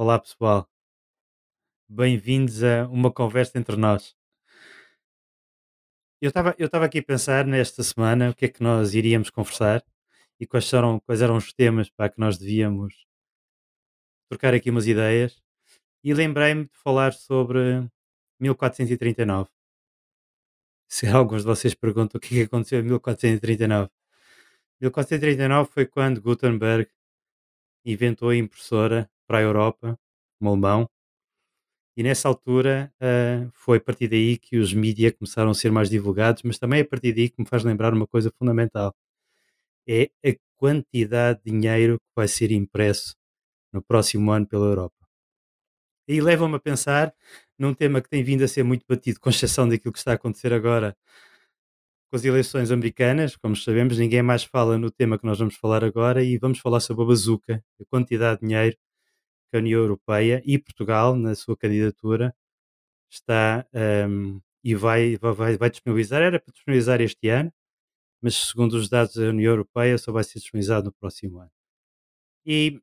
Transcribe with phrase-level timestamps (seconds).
[0.00, 0.70] Olá pessoal,
[1.88, 4.14] bem-vindos a uma conversa entre nós.
[6.22, 9.28] Eu estava eu estava aqui a pensar nesta semana o que é que nós iríamos
[9.28, 9.84] conversar
[10.38, 13.08] e quais eram, quais eram os temas para que nós devíamos
[14.28, 15.42] trocar aqui umas ideias
[16.04, 17.84] e lembrei-me de falar sobre
[18.38, 19.50] 1439.
[20.88, 23.90] Se alguns de vocês perguntam o que é que aconteceu em 1439.
[24.80, 26.88] 1439 foi quando Gutenberg
[27.84, 29.98] inventou a impressora para a Europa,
[30.42, 30.88] um alemão,
[31.96, 35.90] E nessa altura, ah, foi a partir daí que os mídia começaram a ser mais
[35.90, 38.94] divulgados, mas também a partir daí que me faz lembrar uma coisa fundamental,
[39.88, 43.14] é a quantidade de dinheiro que vai ser impresso
[43.72, 44.96] no próximo ano pela Europa.
[46.08, 47.14] E leva-me a pensar
[47.58, 50.14] num tema que tem vindo a ser muito batido, com exceção daquilo que está a
[50.14, 50.96] acontecer agora
[52.10, 55.84] com as eleições americanas, como sabemos, ninguém mais fala no tema que nós vamos falar
[55.84, 58.76] agora e vamos falar sobre a bazuca, a quantidade de dinheiro
[59.50, 62.34] que a União Europeia e Portugal, na sua candidatura,
[63.10, 63.66] está
[64.08, 66.22] um, e vai, vai, vai disponibilizar.
[66.22, 67.52] Era para disponibilizar este ano,
[68.22, 71.50] mas segundo os dados da União Europeia, só vai ser disponibilizado no próximo ano.
[72.46, 72.80] E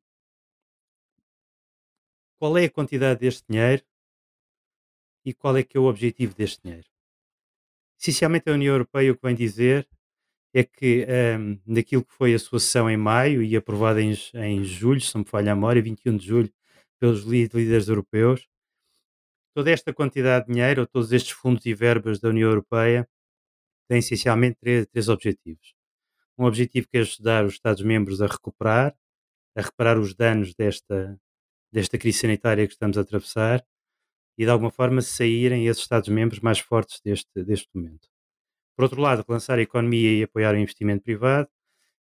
[2.40, 3.84] qual é a quantidade deste dinheiro
[5.26, 6.88] e qual é que é o objetivo deste dinheiro?
[8.00, 9.88] Essencialmente, a União Europeia o que vem dizer
[10.56, 11.06] é que
[11.38, 15.14] um, naquilo que foi a sua sessão em maio e aprovada em, em julho, se
[15.14, 16.54] não me falha a memória, 21 de julho,
[16.98, 18.48] pelos líderes europeus,
[19.54, 23.06] toda esta quantidade de dinheiro, ou todos estes fundos e verbas da União Europeia,
[23.90, 25.76] têm essencialmente três, três objetivos.
[26.38, 28.96] Um objetivo que é ajudar os Estados-membros a recuperar,
[29.58, 31.20] a reparar os danos desta,
[31.70, 33.62] desta crise sanitária que estamos a atravessar
[34.38, 38.15] e, de alguma forma, saírem esses Estados-membros mais fortes deste, deste momento.
[38.76, 41.50] Por outro lado, relançar a economia e apoiar o investimento privado.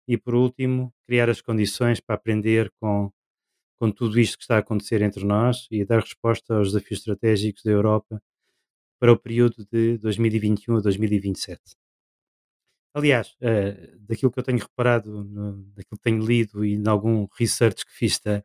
[0.08, 3.12] E, por último, criar as condições para aprender com
[3.82, 7.64] com tudo isto que está a acontecer entre nós e dar resposta aos desafios estratégicos
[7.64, 8.22] da Europa
[9.00, 11.60] para o período de 2021 a 2027.
[12.94, 17.28] Aliás, uh, daquilo que eu tenho reparado, no, daquilo que tenho lido e em algum
[17.40, 18.44] research que fiz da,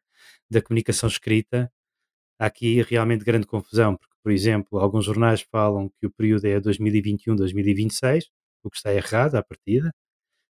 [0.49, 1.71] da comunicação escrita,
[2.39, 6.61] há aqui realmente grande confusão, porque, por exemplo, alguns jornais falam que o período é
[6.61, 8.25] 2021-2026,
[8.65, 9.95] o que está errado à partida,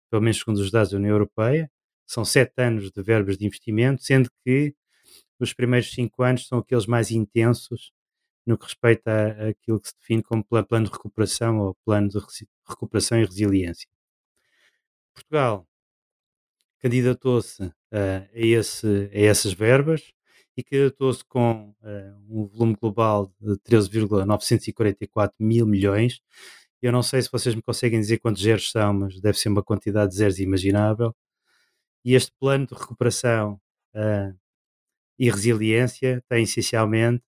[0.10, 1.70] pelo menos segundo os dados da União Europeia,
[2.08, 4.74] são sete anos de verbas de investimento, sendo que
[5.42, 7.92] os primeiros cinco anos são aqueles mais intensos
[8.46, 12.18] no que respeita a, aquilo que se define como plano de recuperação ou plano de
[12.66, 13.90] recuperação e resiliência.
[15.14, 15.68] Portugal
[16.80, 20.14] candidatou-se uh, a, a essas verbas
[20.58, 26.22] e candidatou-se com uh, um volume global de 13,944 mil milhões.
[26.82, 29.64] Eu não sei se vocês me conseguem dizer quantos zeros são, mas deve ser uma
[29.64, 31.16] quantidade de zeros imaginável.
[32.06, 33.60] E este plano de recuperação
[33.96, 34.38] uh,
[35.20, 37.24] e resiliência tem essencialmente.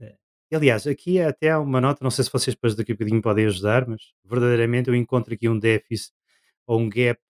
[0.00, 0.16] Uh,
[0.52, 3.46] aliás, aqui é até uma nota, não sei se vocês depois daqui a bocadinho podem
[3.46, 6.12] ajudar, mas verdadeiramente eu encontro aqui um déficit
[6.66, 7.20] ou um gap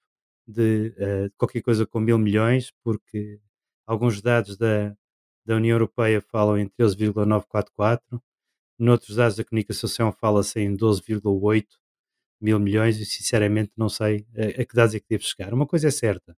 [0.46, 0.94] de
[1.38, 3.40] qualquer coisa com mil milhões, porque
[3.86, 4.96] alguns dados da,
[5.44, 8.22] da União Europeia falam em 13,944,
[8.78, 11.66] noutros dados da comunicação fala-se em 12,8
[12.40, 15.54] mil milhões e sinceramente não sei a, a, que dados é que devo chegar.
[15.54, 16.36] Uma coisa é certa,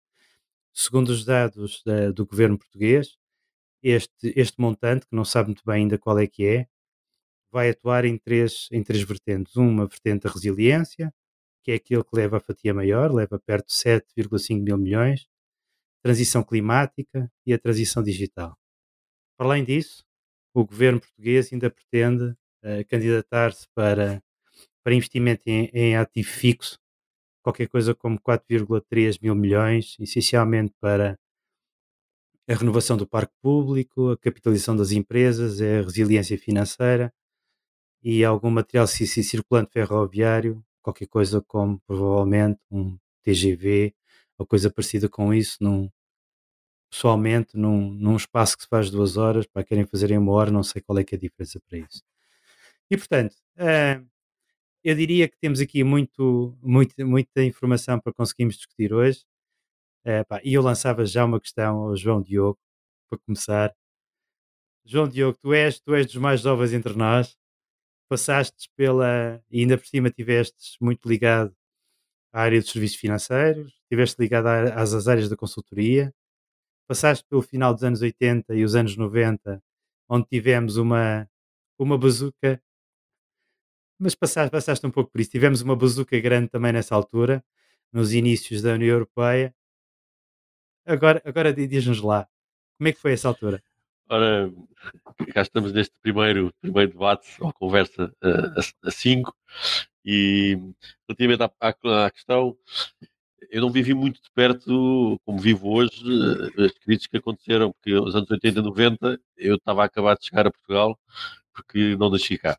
[0.79, 3.17] Segundo os dados da, do governo português,
[3.83, 6.69] este, este montante, que não sabe muito bem ainda qual é que é,
[7.51, 9.57] vai atuar em três, em três vertentes.
[9.57, 11.15] Uma vertente da resiliência,
[11.65, 15.27] que é aquele que leva a fatia maior, leva perto de 7,5 mil milhões,
[16.03, 18.55] transição climática e a transição digital.
[19.37, 20.05] Para além disso,
[20.55, 24.23] o governo português ainda pretende uh, candidatar-se para,
[24.83, 26.79] para investimento em, em ativo fixo
[27.47, 31.17] qualquer coisa como 4,3 mil milhões, essencialmente para
[32.49, 37.15] a renovação do parque público, a capitalização das empresas, a resiliência financeira
[38.03, 43.95] e algum material circulante ferroviário, qualquer coisa como provavelmente um TGV
[44.37, 45.89] ou coisa parecida com isso, num,
[46.91, 50.51] pessoalmente num, num espaço que se faz duas horas, para querem fazer em uma hora,
[50.51, 52.03] não sei qual é que é a diferença para isso.
[52.91, 54.07] E portanto, uh,
[54.85, 59.25] eu diria que temos aqui muito, muito, muita informação para conseguirmos discutir hoje.
[60.05, 62.59] É, pá, e eu lançava já uma questão ao João Diogo,
[63.09, 63.75] para começar.
[64.85, 67.37] João Diogo, tu és, tu és dos mais jovens entre nós,
[68.09, 71.55] passaste pela, e ainda por cima estiveste muito ligado
[72.33, 76.15] à área dos serviços financeiros, estiveste ligado às áreas da consultoria,
[76.87, 79.63] passaste pelo final dos anos 80 e os anos 90,
[80.09, 81.29] onde tivemos uma,
[81.79, 82.61] uma bazuca
[83.99, 85.31] mas passaste, passaste um pouco por isso.
[85.31, 87.43] Tivemos uma bazuca grande também nessa altura,
[87.93, 89.55] nos inícios da União Europeia.
[90.85, 92.29] Agora, agora diz-nos lá,
[92.79, 93.63] como é que foi essa altura?
[94.09, 94.53] Ora,
[95.33, 99.35] cá estamos neste primeiro, primeiro debate ou conversa uh, a, a cinco
[100.05, 100.57] e
[101.09, 102.57] relativamente à, à, à, questão,
[103.51, 107.93] eu não vivi muito de perto, como vivo hoje, uh, as crises que aconteceram, porque
[107.95, 110.99] nos anos 80 e 90 eu estava a acabar de chegar a Portugal
[111.55, 112.59] porque não nasci cá.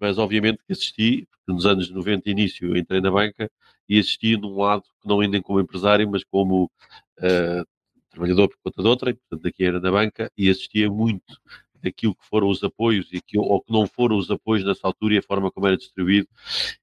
[0.00, 3.50] Mas obviamente que assisti, porque nos anos 90 início entrei na banca
[3.88, 7.66] e assisti num lado não ainda como empresário, mas como uh,
[8.10, 11.38] trabalhador por conta de outra, portanto aqui era na banca, e assistia muito
[11.82, 15.14] daquilo que foram os apoios e aquilo, ou que não foram os apoios nessa altura
[15.14, 16.28] e a forma como era distribuído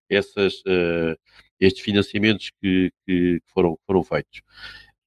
[0.09, 1.17] essas, uh,
[1.61, 4.41] estes financiamentos que, que, foram, foram feitos.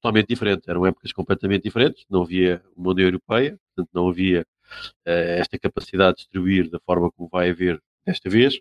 [0.00, 5.40] Totalmente diferente, eram épocas completamente diferentes, não havia uma União Europeia, portanto não havia uh,
[5.40, 8.60] esta capacidade de distribuir da forma como vai haver desta vez,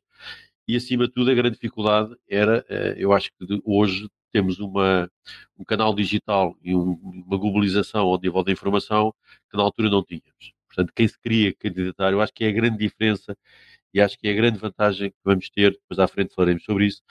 [0.68, 5.10] e acima de tudo a grande dificuldade era, uh, eu acho que hoje temos uma,
[5.57, 6.94] um canal digital e um,
[7.28, 9.13] uma globalização ao nível da informação
[9.51, 10.54] que na altura não tínhamos.
[10.68, 13.38] Portanto, quem se queria candidatar, eu acho que é a grande diferença
[13.94, 16.88] e acho que é a grande vantagem que vamos ter, depois à frente falaremos sobre
[16.88, 17.04] isso,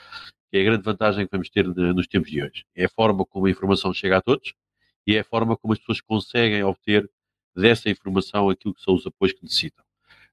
[0.53, 2.67] que é a grande vantagem que vamos ter nos tempos de hoje.
[2.77, 4.53] É a forma como a informação chega a todos
[5.07, 7.11] e é a forma como as pessoas conseguem obter
[7.57, 9.83] dessa informação aquilo que são os apoios que necessitam.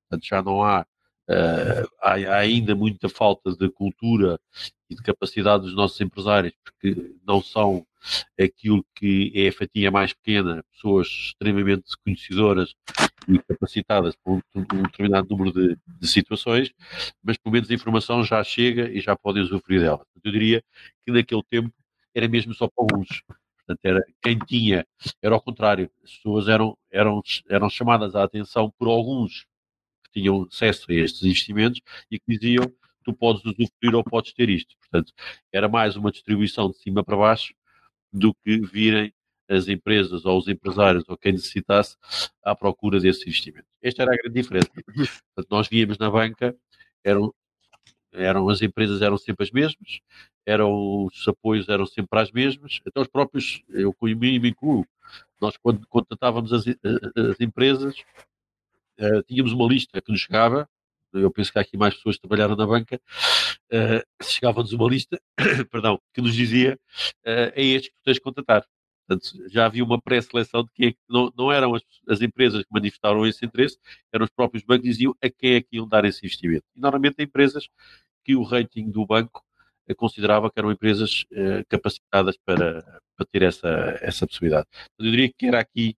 [0.10, 0.86] Portanto, já não há
[1.32, 4.40] Uh, há, há, ainda muita falta de cultura
[4.90, 7.86] e de capacidade dos nossos empresários, porque não são
[8.40, 12.74] aquilo que é a fatia mais pequena, pessoas extremamente conhecedoras
[13.28, 16.72] e capacitadas por um, determinado número de, de, situações,
[17.24, 20.06] mas pelo menos a informação já chega e já podem usufruir dela.
[20.24, 20.64] Eu diria
[21.06, 21.74] que naquele tempo
[22.14, 23.24] era mesmo só para alguns.
[23.58, 24.86] Portanto, era, quem tinha,
[25.22, 29.46] era ao contrário, as pessoas eram, eram, eram chamadas à atenção por alguns
[30.06, 31.80] que tinham acesso a estes investimentos
[32.10, 32.66] e que diziam
[33.04, 34.76] tu podes usufruir ou podes ter isto.
[34.80, 35.14] Portanto,
[35.52, 37.54] era mais uma distribuição de cima para baixo
[38.12, 39.14] do que virem
[39.50, 41.98] as empresas ou os empresários ou quem necessitasse
[42.44, 43.70] à procura desses investimentos.
[43.82, 44.70] Esta era a grande diferença.
[44.76, 46.56] Portanto, nós víamos na banca,
[47.04, 47.34] eram,
[48.14, 50.00] eram as empresas eram sempre as mesmas,
[50.46, 54.86] eram os apoios eram sempre as mesmas, então os próprios, eu me incluo,
[55.42, 57.96] nós quando contratávamos as, as empresas,
[59.00, 60.68] uh, tínhamos uma lista que nos chegava,
[61.14, 63.02] eu penso que há aqui mais pessoas que trabalharam na banca,
[63.74, 65.20] uh, chegava-nos uma lista,
[65.72, 66.80] perdão, que nos dizia
[67.26, 68.66] uh, é estes que tu tens de contratar.
[69.08, 73.26] Portanto, já havia uma pré-seleção de que não, não eram as, as, empresas que manifestaram
[73.26, 73.78] esse interesse,
[74.14, 76.66] eram os próprios bancos que diziam a quem é que iam dar esse investimento.
[76.76, 77.68] E normalmente empresas
[78.24, 79.44] que o rating do banco
[79.98, 81.26] considerava que eram empresas
[81.68, 82.84] capacitadas para,
[83.16, 84.68] para ter essa, essa possibilidade.
[85.00, 85.98] Eu diria que era aqui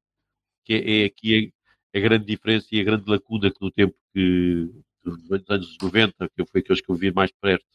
[0.64, 1.54] que é, é aqui
[1.94, 4.70] a grande diferença e a grande lacuna que no tempo que
[5.04, 7.66] dos anos 90, que foi aqueles que eu vi mais perto,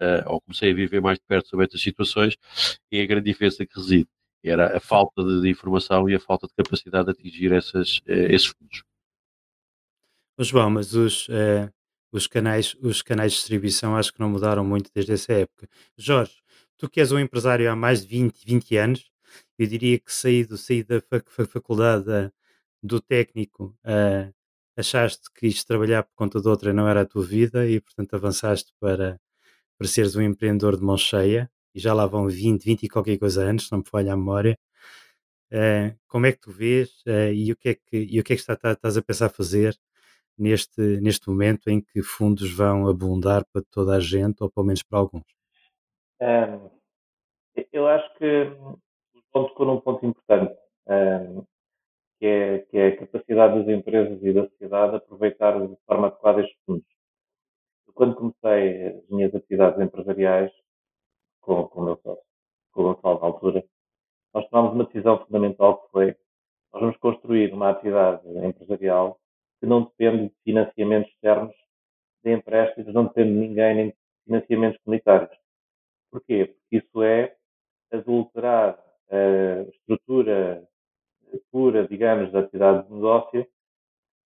[0.00, 2.36] uh, ou comecei a viver mais perto sobre estas situações,
[2.90, 4.08] é a grande diferença que reside.
[4.44, 8.46] Era a falta de, informação e a falta de capacidade de atingir essas, uh, esses
[8.46, 8.82] fundos.
[10.38, 11.72] Mas bom, mas os, uh,
[12.12, 15.68] os, canais, os canais de distribuição acho que não mudaram muito desde essa época.
[15.96, 16.34] Jorge,
[16.76, 19.10] tu que és um empresário há mais de 20, 20 anos,
[19.58, 21.02] eu diria que saí, saí da
[21.48, 22.30] faculdade
[22.82, 23.76] do técnico,
[24.76, 28.14] achaste que isto trabalhar por conta de outra não era a tua vida e, portanto,
[28.14, 29.18] avançaste para,
[29.78, 33.18] para seres um empreendedor de mão cheia e já lá vão 20, 20 e qualquer
[33.18, 34.58] coisa anos, não me falha a memória.
[35.52, 38.32] Uh, como é que tu vês uh, e o que é que, e o que,
[38.32, 39.76] é que está, tá, estás a pensar fazer
[40.36, 44.82] neste, neste momento em que fundos vão abundar para toda a gente ou pelo menos
[44.82, 45.24] para alguns?
[46.20, 46.70] Um,
[47.72, 50.54] eu acho que o ponto tocou num ponto importante.
[50.88, 51.44] Um,
[52.18, 56.40] que é, que é a capacidade das empresas e da sociedade aproveitar de forma adequada
[56.40, 56.86] estes fundos.
[57.94, 60.52] Quando comecei as minhas atividades empresariais
[61.40, 62.24] com, com o meu sócio,
[62.72, 63.64] com o Gonçalo altura,
[64.34, 66.16] nós tomámos uma decisão fundamental que foi
[66.72, 69.18] nós vamos construir uma atividade empresarial
[69.58, 71.54] que não depende de financiamentos externos,
[72.22, 73.96] de empréstimos, não depende de ninguém, nem de
[74.26, 75.38] financiamentos comunitários.
[76.10, 76.44] Porquê?
[76.46, 77.34] Porque isso é
[77.90, 78.78] adulterar
[79.10, 80.68] a estrutura
[81.50, 83.46] pura, digamos, da atividade de negócio,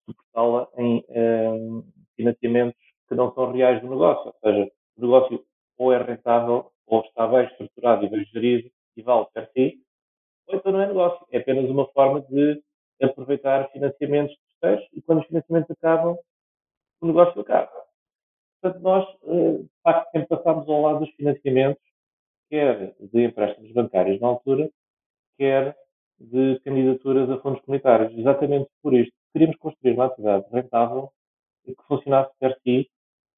[0.04, 1.85] suportá-la em um,
[2.16, 4.26] financiamentos que não são reais do negócio.
[4.26, 5.45] Ou seja, o negócio
[5.78, 9.80] ou é rentável, ou está bem estruturado e bem gerido e vale per si,
[10.47, 11.26] ou então não é negócio.
[11.30, 12.62] É apenas uma forma de
[13.02, 16.19] aproveitar financiamentos terceiros e quando os financiamentos acabam,
[17.00, 17.73] o negócio acaba.
[18.61, 21.83] Portanto, nós, eh, de facto, sempre passámos ao lado dos financiamentos,
[22.50, 24.71] quer de empréstimos bancários na altura,
[25.38, 25.75] quer
[26.20, 29.14] de candidaturas a fundos comunitários, exatamente por isto.
[29.32, 31.10] Queríamos construir uma atividade rentável
[31.64, 32.90] que funcionasse per si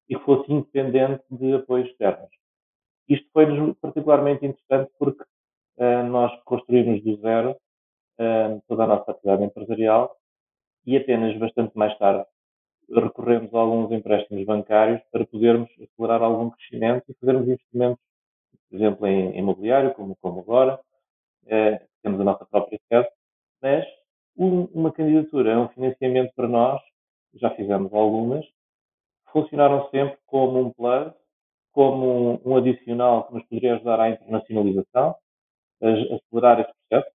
[0.08, 2.30] e que fosse independente de apoios externos.
[3.08, 7.50] Isto foi-nos particularmente interessante porque uh, nós construímos do zero
[8.18, 10.16] uh, toda a nossa atividade empresarial
[10.86, 12.26] e apenas bastante mais tarde
[12.90, 18.04] recorremos a alguns empréstimos bancários para podermos acelerar algum crescimento e fazermos investimentos,
[18.68, 20.80] por exemplo, em imobiliário, como, como agora,
[21.46, 23.08] eh, temos a nossa própria sede,
[23.60, 23.84] mas
[24.36, 26.80] um, uma candidatura um financiamento para nós,
[27.34, 28.44] já fizemos algumas,
[29.30, 31.12] funcionaram sempre como um plus,
[31.72, 35.16] como um, adicional que nos poderia ajudar à internacionalização,
[35.82, 37.14] a acelerar esse processo,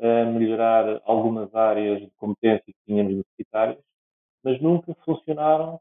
[0.00, 3.82] a melhorar algumas áreas de competência que tínhamos necessitárias,
[4.44, 5.80] mas nunca funcionaram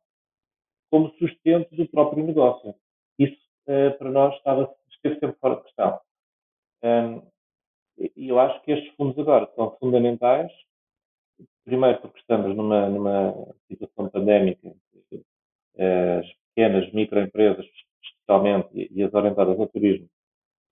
[0.90, 2.74] como sustento do próprio negócio.
[3.20, 3.38] Isso,
[3.68, 6.00] uh, para nós, estava, esteve sempre fora de questão.
[7.98, 10.52] E eu acho que estes fundos agora são fundamentais,
[11.64, 13.34] primeiro porque estamos numa, numa
[13.68, 17.66] situação pandémica, uh, as pequenas microempresas,
[18.04, 20.10] especialmente, e, as orientadas ao turismo,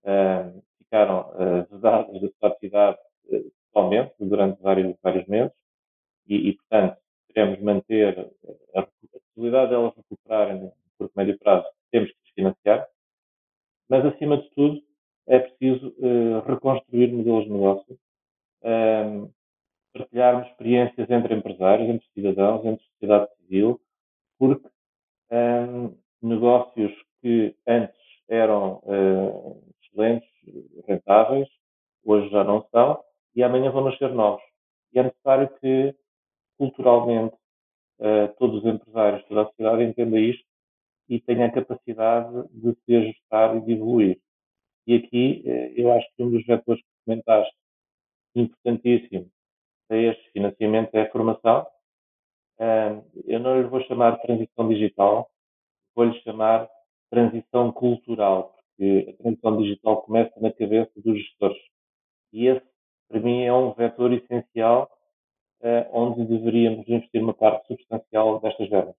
[0.04, 1.32] uh, ficaram
[1.70, 2.98] vedadas da sua atividade
[3.72, 5.52] totalmente durante vários, vários meses.
[6.28, 6.96] E, e, portanto,
[7.28, 8.32] queremos manter
[8.74, 12.86] a, a possibilidade delas de recuperarem no curto médio prazo, temos que desfinanciar,
[13.88, 14.82] mas, acima de tudo,
[15.26, 17.98] é preciso uh, reconstruir modelos de negócio,
[18.62, 19.28] um, ehm,
[19.92, 23.80] partilharmos experiências entre empresários, entre cidadãos, entre sociedade civil,
[24.38, 24.68] porque
[25.30, 27.96] ehm, negócios que antes
[28.28, 30.28] eram uh, excelentes,
[30.86, 31.48] rentáveis,
[32.04, 33.02] hoje já não são,
[33.34, 34.42] e amanhã vão nascer novos.
[34.92, 35.94] E é necessário que,
[36.58, 37.34] culturalmente,
[37.98, 40.44] uh, todos os empresários, toda a sociedade entenda isto
[41.08, 44.20] e tenha a capacidade de se ajustar e de evoluir.
[44.86, 47.54] E aqui, uh, eu acho que um dos vetores que comentaste,
[48.34, 49.30] importantíssimo
[49.88, 51.66] para este financiamento é a formação.
[53.26, 55.30] Eu não lhe vou chamar transição digital,
[55.94, 56.68] vou-lhe chamar
[57.10, 61.62] transição cultural, porque a transição digital começa na cabeça dos gestores.
[62.32, 62.66] E esse
[63.08, 64.90] para mim é um vetor essencial
[65.60, 68.96] uh, onde deveríamos investir uma parte substancial destas verbas.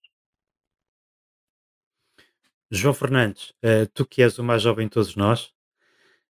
[2.72, 5.54] João Fernandes, uh, tu que és o mais jovem de todos nós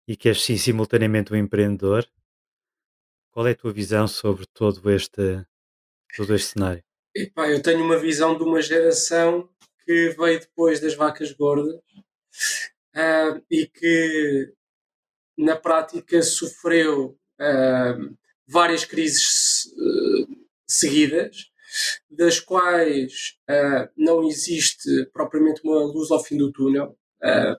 [0.06, 2.06] e que és sim simultaneamente um empreendedor,
[3.30, 5.44] qual é a tua visão sobre todo este,
[6.16, 6.82] todo este cenário?
[7.14, 9.49] Epá, eu tenho uma visão de uma geração
[9.85, 14.52] que veio depois das vacas gordas uh, e que
[15.37, 17.18] na prática sofreu
[18.47, 21.50] várias crises uh, seguidas,
[22.11, 27.56] das quais uh, não existe propriamente uma luz ao fim do túnel, uh,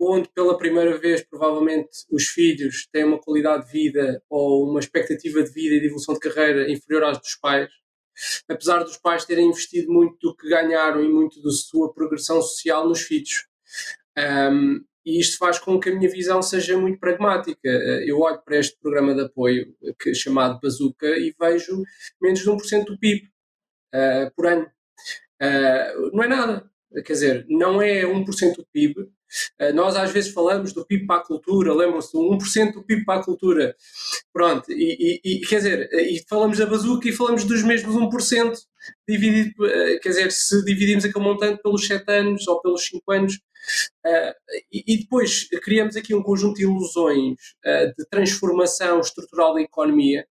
[0.00, 5.42] onde pela primeira vez provavelmente os filhos têm uma qualidade de vida ou uma expectativa
[5.42, 7.70] de vida e de evolução de carreira inferior às dos pais,
[8.48, 12.88] apesar dos pais terem investido muito do que ganharam e muito da sua progressão social
[12.88, 13.46] nos filhos.
[14.16, 17.58] Um, e isto faz com que a minha visão seja muito pragmática.
[17.64, 21.82] Eh, eu olho para este programa de apoio que é chamado Bazooka e vejo
[22.20, 23.28] menos de 1% do PIB uh,
[23.94, 24.66] eh, por ano.
[25.40, 26.70] Uh, não é nada.
[27.06, 29.10] Quer dizer, não é 1% do PIB.
[29.60, 33.04] Uh, nós às vezes falamos do PIB para a cultura, lembram-se do 1% do PIB
[33.04, 33.76] para a cultura.
[34.32, 38.58] Pronto, e, e, quer dizer, e falamos da bazuca e falamos dos mesmos 1%
[39.06, 39.54] dividido,
[40.02, 43.40] quer dizer, se dividimos aquele montante pelos 7 anos ou pelos 5 anos,
[44.72, 47.36] e, depois criamos aqui um conjunto de ilusões
[47.98, 50.26] de transformação estrutural da economia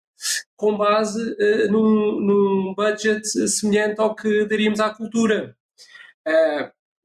[0.55, 1.35] com base
[1.69, 5.55] num, num, budget semelhante ao que daríamos à cultura.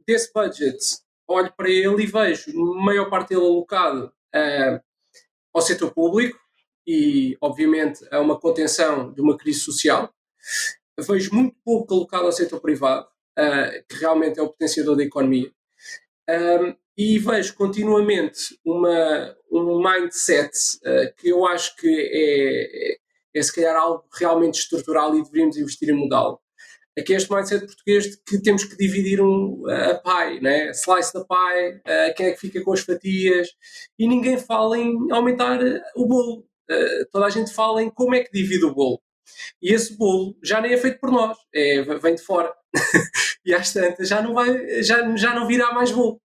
[0.06, 0.78] desse budget,
[1.28, 4.12] olho para ele e vejo a maior parte dele alocado
[5.54, 6.38] ao setor público
[6.86, 10.12] e, obviamente, a uma contenção de uma crise social.
[10.98, 13.06] Vejo muito pouco alocado ao setor privado,
[13.88, 15.52] que realmente é o potenciador da economia.
[16.28, 20.50] Um, e vejo continuamente uma, um mindset
[20.84, 22.98] uh, que eu acho que é, é,
[23.36, 26.40] é, se calhar algo realmente estrutural e deveríamos investir em mudá-lo.
[26.98, 30.70] Aqui é este mindset português de que temos que dividir um, a pie, né?
[30.70, 33.48] slice da pie, uh, quem é que fica com as fatias,
[33.98, 35.60] e ninguém fala em aumentar
[35.94, 36.46] o bolo.
[36.70, 39.00] Uh, toda a gente fala em como é que divide o bolo.
[39.62, 42.52] E esse bolo já nem é feito por nós, é, vem de fora.
[43.44, 46.20] e às tantas já não, vai, já, já não virá mais bolo.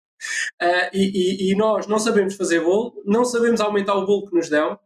[0.61, 4.35] Uh, e, e, e, nós não sabemos fazer bolo, não sabemos aumentar o bolo que
[4.35, 4.79] nos dão.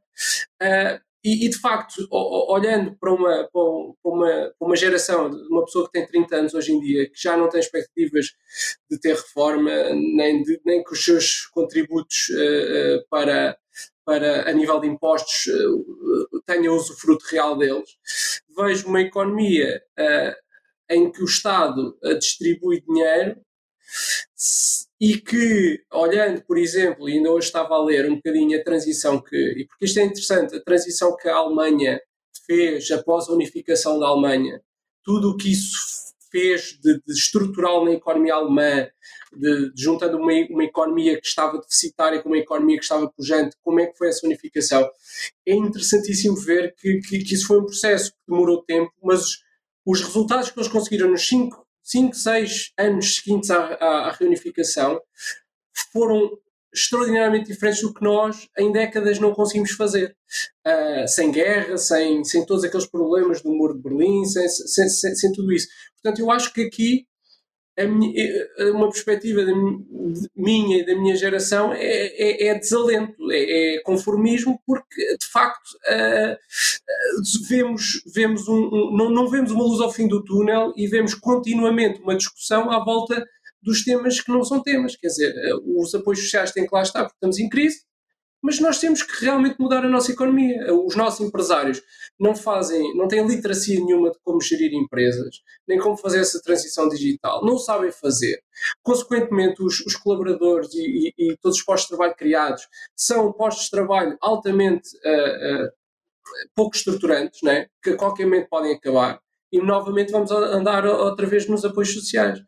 [0.62, 3.62] Uh, e, e, de facto, olhando para uma, para,
[4.06, 7.36] uma, para uma geração, uma pessoa que tem 30 anos hoje em dia, que já
[7.36, 8.28] não tem expectativas
[8.90, 9.70] de ter reforma,
[10.16, 13.58] nem, de, nem que os seus contributos uh, para,
[14.06, 17.90] para, a nível de impostos, uh, tenham usufruto real deles,
[18.58, 20.34] vejo uma economia uh,
[20.90, 23.36] em que o Estado distribui dinheiro
[25.00, 29.36] e que, olhando, por exemplo, ainda hoje estava a ler um bocadinho a transição que,
[29.36, 32.00] e porque isto é interessante, a transição que a Alemanha
[32.46, 34.62] fez após a unificação da Alemanha,
[35.04, 35.98] tudo o que isso
[36.32, 38.88] fez de, de estrutural na economia alemã,
[39.36, 43.56] de, de juntando uma, uma, economia que estava deficitária com uma economia que estava pujante,
[43.64, 44.90] como é que foi essa unificação?
[45.46, 49.38] É interessantíssimo ver que, que, que isso foi um processo que demorou tempo, mas os,
[49.86, 51.26] os resultados que eles conseguiram nos
[51.88, 55.02] 5, 6 anos seguintes à, à, à reunificação
[55.94, 56.38] foram
[56.74, 60.16] extraordinariamente diferentes do que nós em décadas não conseguimos fazer.
[60.68, 65.16] Uh, sem guerra, sem, sem todos aqueles problemas do muro de Berlim, sem, sem, sem,
[65.16, 65.68] sem tudo isso.
[65.96, 67.08] Portanto, eu acho que aqui
[68.74, 69.54] uma perspectiva de
[70.36, 75.68] minha e da minha geração é, é, é desalento, é, é, conformismo, porque de facto
[75.90, 76.38] uh,
[77.48, 81.14] vemos, vemos um, um, não, não vemos uma luz ao fim do túnel e vemos
[81.14, 83.24] continuamente uma discussão à volta
[83.62, 84.96] dos temas que não são temas.
[84.96, 87.82] Quer dizer, eh, os apoios sociais têm que lá estar porque estamos em crise,
[88.42, 90.74] mas nós temos que realmente mudar a nossa economia.
[90.74, 91.82] Os nossos empresários
[92.20, 96.88] não fazem, não têm literacia nenhuma de como gerir empresas, nem como fazer essa transição
[96.88, 98.42] digital, não sabem fazer.
[98.84, 103.66] Consequentemente, os, os colaboradores e, e, e, todos os postos de trabalho criados são postos
[103.66, 105.72] de trabalho altamente uh, uh,
[106.56, 107.68] pouco estruturantes, né?
[107.82, 109.20] que a qualquer momento podem acabar
[109.52, 112.40] e novamente vamos andar outra vez nos apoios sociais.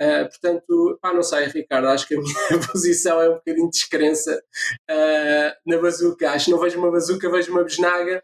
[0.00, 3.78] Uh, portanto, pá, não sei, Ricardo, acho que a minha posição é um bocadinho de
[3.78, 4.42] descrença
[4.90, 6.30] uh, na bazuca.
[6.30, 8.22] Acho que não vejo uma bazuca, vejo uma besnaga.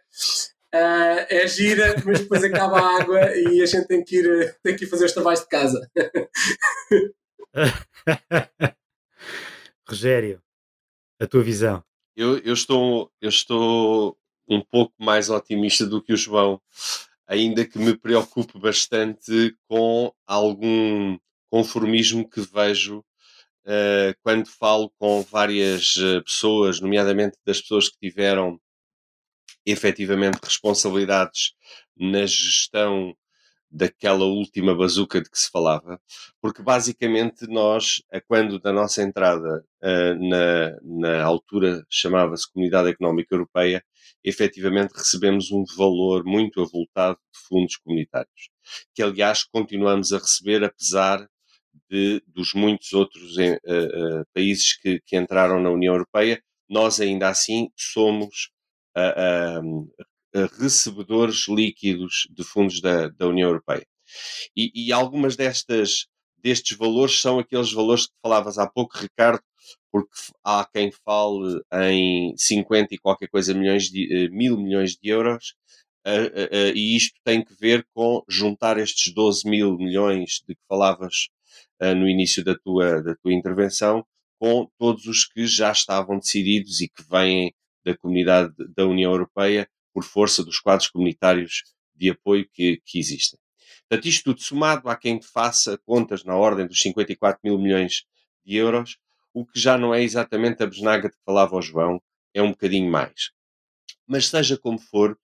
[0.74, 4.76] Uh, é gira, mas depois acaba a água e a gente tem que ir, tem
[4.76, 5.90] que ir fazer os trabalhos de casa.
[9.88, 10.42] Rogério,
[11.18, 11.82] a tua visão.
[12.14, 16.60] Eu, eu, estou, eu estou um pouco mais otimista do que o João
[17.28, 21.18] ainda que me preocupe bastante com algum
[21.50, 28.58] conformismo que vejo uh, quando falo com várias uh, pessoas, nomeadamente das pessoas que tiveram
[29.66, 31.52] efetivamente responsabilidades
[31.94, 33.14] na gestão
[33.70, 36.00] daquela última bazuca de que se falava,
[36.40, 43.84] porque basicamente nós, quando da nossa entrada uh, na, na altura chamava-se Comunidade Económica Europeia,
[44.24, 48.50] efetivamente recebemos um valor muito avultado de fundos comunitários,
[48.94, 51.28] que aliás continuamos a receber apesar
[51.90, 57.28] de, dos muitos outros uh, uh, países que, que, entraram na União Europeia, nós ainda
[57.28, 58.50] assim somos
[60.46, 63.86] recebedores líquidos de fundos da, da União Europeia.
[64.56, 66.06] E, e, algumas destas,
[66.38, 69.42] destes valores são aqueles valores que falavas há pouco, Ricardo,
[69.92, 70.10] porque
[70.44, 75.54] há quem fale em 50 e qualquer coisa milhões de, uh, mil milhões de euros,
[76.74, 81.28] e isto tem que ver com juntar estes 12 mil milhões de que falavas
[81.96, 84.02] no início da tua, da tua intervenção,
[84.38, 87.52] com todos os que já estavam decididos e que vêm
[87.84, 93.38] da comunidade da União Europeia por força dos quadros comunitários de apoio que, que existem.
[93.88, 98.04] Portanto, isto tudo somado a quem faça contas na ordem dos 54 mil milhões
[98.44, 98.98] de euros,
[99.32, 102.00] o que já não é exatamente a besnaga de que falava o João,
[102.34, 103.30] é um bocadinho mais.
[104.06, 105.18] Mas seja como for,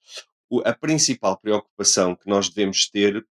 [0.64, 3.24] a principal preocupação que nós devemos ter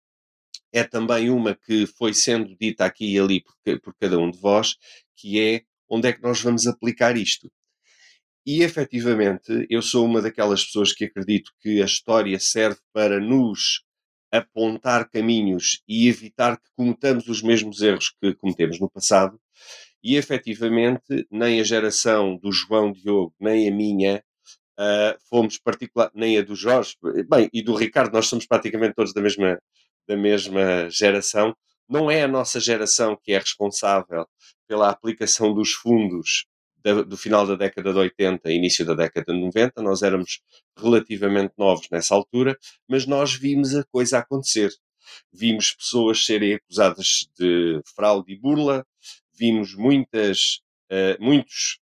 [0.72, 4.38] é também uma que foi sendo dita aqui e ali por, por cada um de
[4.38, 4.76] vós,
[5.16, 7.50] que é onde é que nós vamos aplicar isto.
[8.52, 13.84] E efetivamente, eu sou uma daquelas pessoas que acredito que a história serve para nos
[14.28, 19.40] apontar caminhos e evitar que cometamos os mesmos erros que cometemos no passado.
[20.02, 24.20] E efetivamente, nem a geração do João Diogo, nem a minha,
[24.76, 26.96] uh, fomos particular, nem a do Jorge,
[27.28, 29.60] bem, e do Ricardo, nós somos praticamente todos da mesma,
[30.08, 31.56] da mesma geração.
[31.88, 34.26] Não é a nossa geração que é responsável
[34.66, 36.49] pela aplicação dos fundos
[36.82, 40.40] da, do final da década de 80 início da década de 90, nós éramos
[40.76, 44.70] relativamente novos nessa altura, mas nós vimos a coisa acontecer.
[45.32, 48.86] Vimos pessoas serem acusadas de fraude e burla,
[49.34, 51.80] vimos muitas, uh, muitos,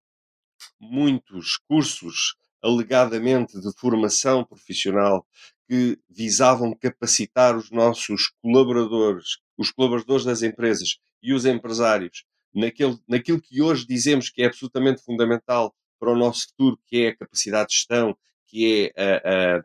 [0.80, 5.26] muitos cursos alegadamente de formação profissional
[5.68, 13.42] que visavam capacitar os nossos colaboradores, os colaboradores das empresas e os empresários naquele, naquilo
[13.42, 17.70] que hoje dizemos que é absolutamente fundamental para o nosso futuro, que é a capacidade
[17.70, 19.58] de gestão, que é a, a,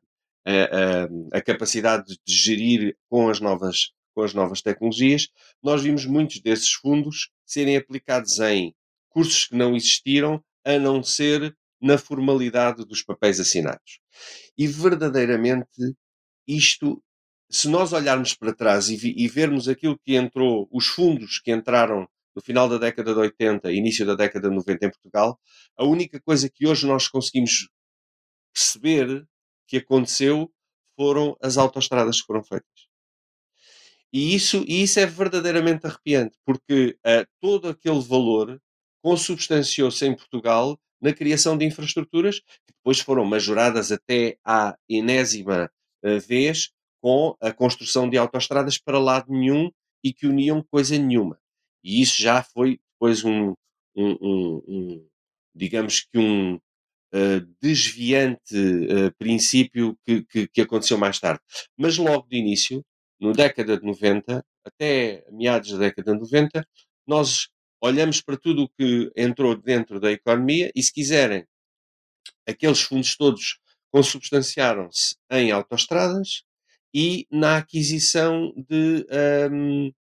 [1.35, 5.29] a, a capacidade de gerir com as novas com as novas tecnologias,
[5.63, 8.75] nós vimos muitos desses fundos serem aplicados em
[9.11, 14.01] cursos que não existiram, a não ser na formalidade dos papéis assinados.
[14.57, 15.95] E verdadeiramente
[16.49, 17.03] isto,
[17.51, 21.53] se nós olharmos para trás e, vi, e vermos aquilo que entrou, os fundos que
[21.53, 25.41] entraram no final da década de 80, início da década de 90 em Portugal,
[25.75, 27.71] a única coisa que hoje nós conseguimos
[28.53, 29.27] perceber
[29.67, 30.53] que aconteceu
[30.95, 32.87] foram as autoestradas que foram feitas.
[34.13, 38.61] E isso, e isso é verdadeiramente arrepiante, porque uh, todo aquele valor
[39.03, 45.71] consubstanciou-se em Portugal na criação de infraestruturas que depois foram majoradas até à enésima
[46.05, 46.71] uh, vez
[47.01, 49.71] com a construção de autoestradas para lado nenhum
[50.05, 51.39] e que uniam coisa nenhuma.
[51.87, 53.55] E isso já foi depois um,
[53.95, 55.09] um, um, um
[55.55, 61.41] digamos que um uh, desviante uh, princípio que, que, que, aconteceu mais tarde.
[61.79, 62.85] Mas logo de início,
[63.21, 66.67] no década de 90, até meados da década de 90,
[67.07, 67.49] nós
[67.81, 71.47] olhamos para tudo o que entrou dentro da economia e, se quiserem,
[72.49, 73.61] aqueles fundos todos
[73.93, 76.43] consubstanciaram-se em autoestradas
[76.93, 79.07] e na aquisição de,
[79.53, 79.93] um,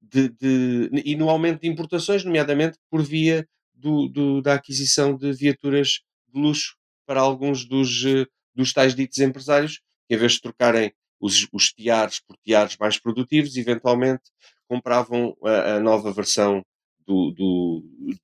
[0.00, 5.32] de, de, e no aumento de importações, nomeadamente por via do, do, da aquisição de
[5.32, 10.42] viaturas de luxo para alguns dos, eh, dos tais ditos empresários, que em vez de
[10.42, 14.22] trocarem os, os tiares por tiares mais produtivos, eventualmente
[14.68, 16.64] compravam a, a nova versão
[17.06, 17.32] do,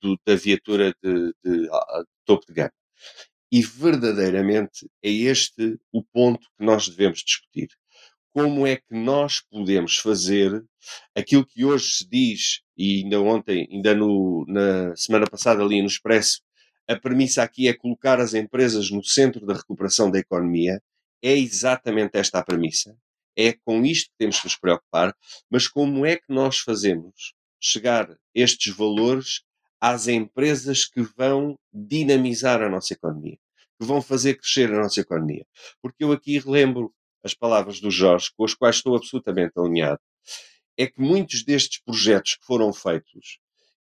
[0.01, 1.69] do, da viatura de, de,
[2.25, 2.71] topo de gama.
[3.51, 7.67] E verdadeiramente é este o ponto que nós devemos discutir
[8.37, 10.63] como é que nós podemos fazer
[11.15, 15.87] aquilo que hoje se diz, e ainda ontem, ainda no, na semana passada ali no
[15.87, 16.43] Expresso,
[16.87, 20.79] a premissa aqui é colocar as empresas no centro da recuperação da economia.
[21.19, 22.95] É exatamente esta a premissa.
[23.35, 25.15] É com isto que temos que nos preocupar,
[25.49, 29.41] mas como é que nós fazemos chegar estes valores
[29.81, 33.39] às empresas que vão dinamizar a nossa economia,
[33.81, 35.43] que vão fazer crescer a nossa economia?
[35.81, 36.93] Porque eu aqui relembro
[37.27, 39.99] as palavras do Jorge, com as quais estou absolutamente alinhado,
[40.77, 43.39] é que muitos destes projetos que foram feitos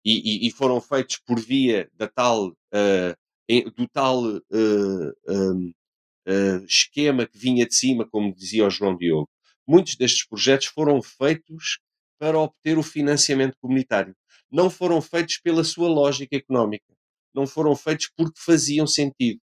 [0.06, 7.25] e, e, e foram feitos por via da tal, uh, do tal uh, uh, esquema
[7.25, 9.29] que vinha de cima, como dizia o João Diogo,
[9.67, 11.79] muitos destes projetos foram feitos
[12.19, 14.15] para obter o financiamento comunitário.
[14.51, 16.93] Não foram feitos pela sua lógica económica.
[17.34, 19.41] Não foram feitos porque faziam sentido.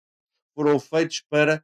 [0.54, 1.62] Foram feitos para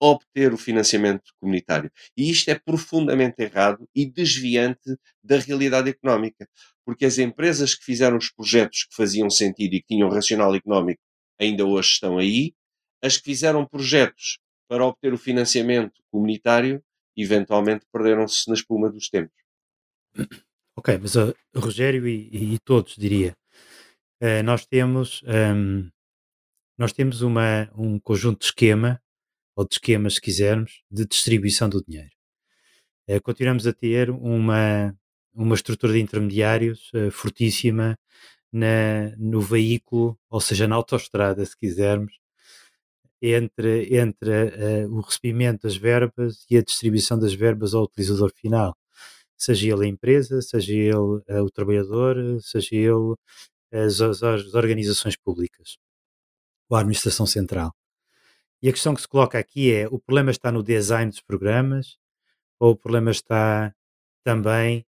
[0.00, 1.90] obter o financiamento comunitário.
[2.16, 6.48] E isto é profundamente errado e desviante da realidade económica,
[6.84, 11.00] porque as empresas que fizeram os projetos que faziam sentido e que tinham racional económico
[11.40, 12.54] ainda hoje estão aí,
[13.02, 16.82] as que fizeram projetos para obter o financiamento comunitário
[17.16, 19.36] eventualmente perderam-se na espuma dos tempos.
[20.78, 23.34] Ok, mas uh, Rogério e, e, todos, diria,
[24.22, 25.90] uh, nós temos, um,
[26.76, 29.02] nós temos uma, um conjunto de esquema
[29.56, 32.10] ou de esquemas, se quisermos, de distribuição do dinheiro.
[33.08, 34.94] Uh, continuamos a ter uma,
[35.34, 37.98] uma estrutura de intermediários uh, fortíssima
[38.52, 42.12] na, no veículo, ou seja, na autoestrada, se quisermos,
[43.22, 48.76] entre, entre uh, o recebimento das verbas e a distribuição das verbas ao utilizador final,
[49.36, 53.14] seja ele a empresa, seja ele o trabalhador, seja ele
[53.72, 55.78] as, as, as organizações públicas
[56.68, 57.74] ou a administração central.
[58.62, 61.98] E a questão que se coloca aqui é: o problema está no design dos programas
[62.58, 63.74] ou o problema está
[64.24, 64.84] também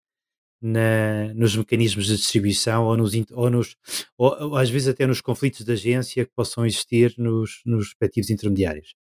[0.62, 3.76] na, nos mecanismos de distribuição ou, nos, ou, nos,
[4.18, 8.30] ou, ou, às vezes até nos conflitos de agência que possam existir nos, nos respectivos
[8.30, 8.96] intermediários?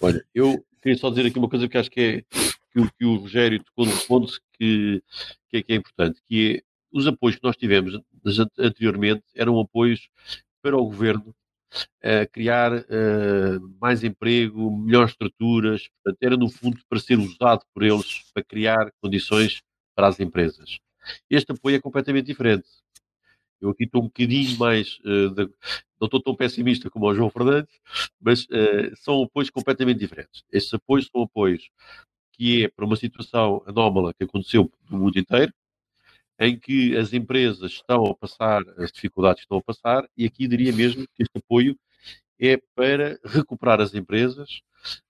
[0.00, 2.22] Olha, eu queria só dizer aqui uma coisa que acho que é
[2.70, 5.02] que o, que o Rogério tocou no ponto que,
[5.48, 7.98] que, é, que é importante, que é os apoios que nós tivemos
[8.58, 10.08] anteriormente eram apoios
[10.62, 11.34] para o governo
[12.04, 17.82] uh, criar uh, mais emprego, melhores estruturas, portanto, era no fundo para ser usado por
[17.82, 19.62] eles para criar condições
[19.94, 20.78] para as empresas.
[21.30, 22.68] Este apoio é completamente diferente.
[23.60, 25.44] Eu aqui estou um bocadinho mais, uh, de,
[26.00, 27.74] não estou tão pessimista como o João Fernandes,
[28.20, 30.44] mas uh, são apoios completamente diferentes.
[30.52, 31.70] Estes apoios são apoios
[32.32, 35.52] que é para uma situação anómala que aconteceu no mundo inteiro,
[36.38, 40.72] em que as empresas estão a passar as dificuldades estão a passar, e aqui diria
[40.72, 41.76] mesmo que este apoio
[42.40, 44.60] é para recuperar as empresas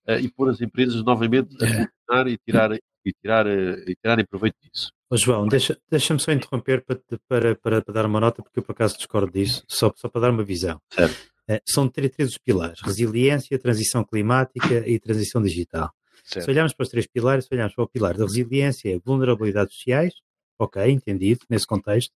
[0.08, 1.68] uh, e pôr as empresas novamente a é.
[1.68, 4.90] funcionar e tirar e, tirar, uh, e tirarem proveito disso.
[5.10, 8.62] Oh, João, deixa-me deixa só interromper para, para, para, para, dar uma nota, porque eu
[8.62, 10.80] por acaso discordo disso, só, só para dar uma visão.
[10.92, 11.14] Certo.
[11.48, 15.92] Uh, são três, três os pilares: resiliência, transição climática e transição digital.
[16.24, 16.44] Certo.
[16.44, 19.76] Se olharmos para os três pilares, se olharmos para o pilar da resiliência, é vulnerabilidades
[19.76, 20.14] sociais,
[20.58, 22.12] ok, entendido, nesse contexto.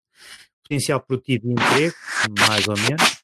[0.62, 1.94] Potencial produtivo e emprego,
[2.48, 3.20] mais ou menos.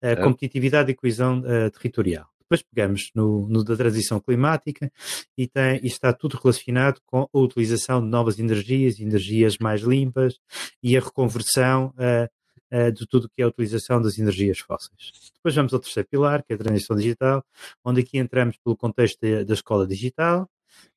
[0.00, 2.28] A competitividade e coesão uh, territorial.
[2.40, 4.90] Depois pegamos no, no, da transição climática
[5.36, 10.38] e, tem, e está tudo relacionado com a utilização de novas energias, energias mais limpas
[10.82, 15.10] e a reconversão uh, de tudo o que é a utilização das energias fósseis.
[15.34, 17.44] Depois vamos ao terceiro pilar, que é a transição digital,
[17.84, 20.48] onde aqui entramos pelo contexto da escola digital.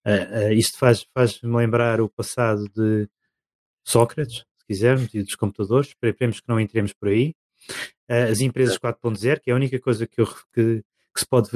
[0.05, 3.09] Uh, uh, isto faz-me faz lembrar o passado de
[3.83, 5.89] Sócrates, se quisermos, e dos computadores.
[5.89, 7.33] Esperemos que não entremos por aí.
[8.07, 11.49] as empresas 4.0, que é a única coisa que, eu, que, que se pode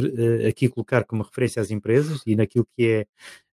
[0.48, 3.08] aqui colocar como referência às empresas e naquilo que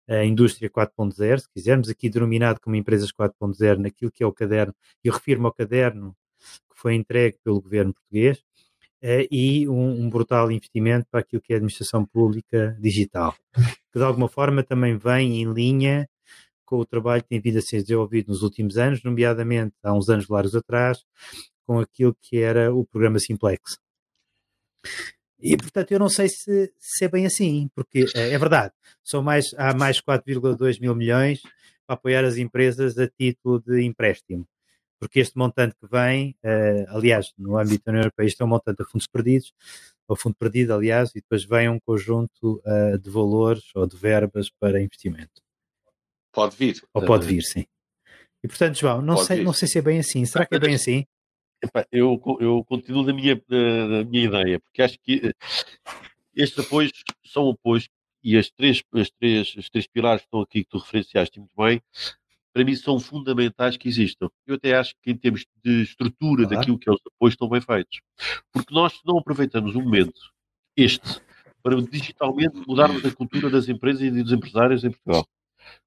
[0.08, 4.34] é a indústria 4.0, se quisermos, aqui denominado como empresas 4.0, naquilo que é o
[4.34, 8.40] caderno, eu refiro-me ao caderno que foi entregue pelo governo português,
[9.04, 13.36] uh, e um, um, brutal investimento para aquilo que é a administração pública digital,
[13.92, 16.10] que de alguma forma também vem em linha
[16.72, 20.08] com o trabalho que tem vindo a ser desenvolvido nos últimos anos, nomeadamente há uns
[20.08, 21.04] anos largos atrás,
[21.68, 23.78] com aquilo que era o programa Simplex.
[25.38, 29.22] E, portanto, eu não sei se, se é bem assim, porque é, é verdade, são
[29.22, 31.42] mais, há mais 4,2 mil milhões
[31.86, 34.48] para apoiar as empresas a título de empréstimo.
[34.98, 38.50] Porque este montante que vem, uh, aliás, no âmbito da União Europeia, isto é um
[38.50, 39.52] montante a fundos perdidos,
[40.08, 44.50] ou fundo perdido, aliás, e depois vem um conjunto uh, de valores ou de verbas
[44.50, 45.42] para investimento.
[46.32, 46.82] Pode vir.
[46.94, 47.66] Ou pode vir, sim.
[48.44, 50.26] E portanto, João, não, sei, não sei se é bem assim.
[50.26, 51.06] Será que é bem assim?
[51.92, 55.34] eu, eu continuo na minha, na minha ideia, porque acho que eh,
[56.36, 56.92] estes apoios
[57.24, 57.88] são apoios
[58.24, 61.52] e as três, as três, os três pilares que estão aqui, que tu referenciaste muito
[61.56, 61.82] bem,
[62.54, 64.30] para mim são fundamentais que existam.
[64.46, 66.56] Eu até acho que em termos de estrutura claro.
[66.56, 68.02] daquilo que é os apoios estão bem feitos.
[68.52, 70.20] Porque nós não aproveitamos um momento,
[70.76, 71.22] este,
[71.62, 75.28] para digitalmente mudarmos a cultura das empresas e dos empresários em Portugal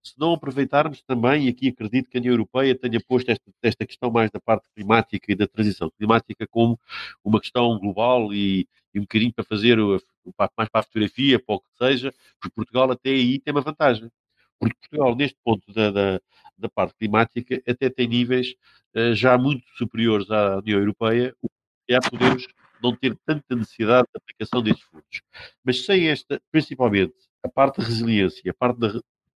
[0.03, 3.87] se não aproveitarmos também, e aqui acredito que a União Europeia tenha posto esta, esta
[3.87, 6.79] questão mais da parte climática e da transição climática como
[7.23, 10.01] uma questão global e, e um bocadinho para fazer o,
[10.39, 14.11] mais para a fotografia, para o que seja, porque Portugal até aí tem uma vantagem.
[14.59, 16.21] Porque Portugal, neste ponto da, da,
[16.57, 18.55] da parte climática, até tem níveis
[18.95, 22.47] uh, já muito superiores à União Europeia, o que já podemos
[22.83, 25.23] não ter tanta necessidade de aplicação destes fundos.
[25.65, 28.89] Mas sem esta, principalmente, a parte da resiliência, a parte da,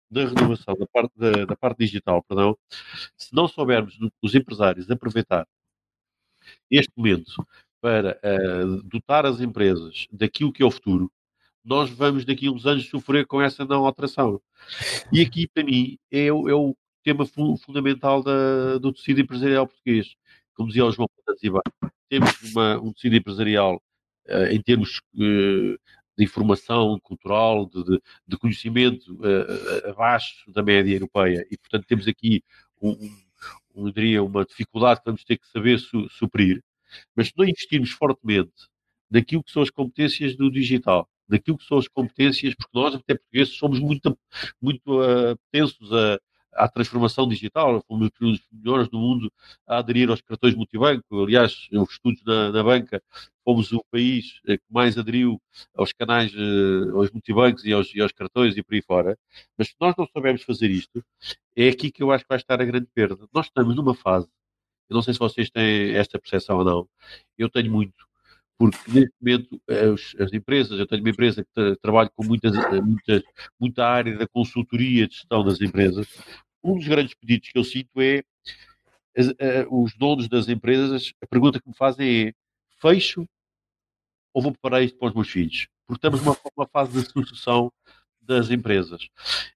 [0.09, 2.57] da renovação, da parte, da, da, parte digital, perdão,
[3.17, 5.47] se não soubermos os empresários aproveitar
[6.71, 7.31] este momento
[7.81, 11.11] para uh, dotar as empresas daquilo que é o futuro,
[11.63, 14.41] nós vamos daqui a uns anos sofrer com essa não alteração.
[15.11, 20.15] E aqui, para mim, é, é o tema fundamental da, do tecido empresarial português.
[20.53, 21.49] Como dizia o João Patazzi
[22.09, 23.81] temos uma, um tecido empresarial
[24.29, 25.77] uh, em termos uh,
[26.17, 31.45] de informação cultural, de, de, de conhecimento uh, abaixo da média europeia.
[31.51, 32.43] E, portanto, temos aqui
[32.81, 32.97] um,
[33.75, 36.63] um, diria, uma dificuldade que vamos ter que saber su, suprir.
[37.15, 38.67] Mas se não investirmos fortemente
[39.09, 43.15] naquilo que são as competências do digital, naquilo que são as competências, porque nós, até
[43.15, 44.17] portugueses, somos muito,
[44.61, 46.19] muito uh, tensos a,
[46.57, 47.81] à transformação digital.
[47.87, 49.31] Fomos os melhores do mundo
[49.65, 51.23] a aderir aos cartões multibanco.
[51.23, 53.01] Aliás, os estudos na banca,
[53.47, 55.41] fomos o país eh, que mais aderiu
[55.73, 59.17] aos canais, eh, aos multibancos e aos, e aos cartões e por aí fora.
[59.57, 61.01] Mas se nós não soubermos fazer isto,
[61.55, 63.17] é aqui que eu acho que vai estar a grande perda.
[63.33, 64.27] Nós estamos numa fase,
[64.89, 66.89] eu não sei se vocês têm esta percepção ou não,
[67.37, 68.05] eu tenho muito,
[68.57, 72.53] porque neste momento as, as, empresas, eu tenho uma empresa que trabalha com muitas,
[73.59, 76.07] muita área da consultoria de gestão das empresas,
[76.67, 78.23] um dos grandes pedidos que eu sinto é
[79.17, 79.27] as,
[79.69, 82.33] os donos das empresas, a pergunta que me fazem é
[82.79, 83.27] fecho
[84.33, 85.67] ou vou preparar isto para os meus filhos?
[85.87, 87.71] Porque estamos numa fase de sucessão
[88.21, 89.07] das empresas.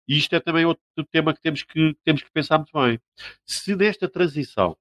[0.07, 2.99] E isto é também outro tema que temos que, temos que pensar muito bem.
[3.45, 4.77] Se nesta transição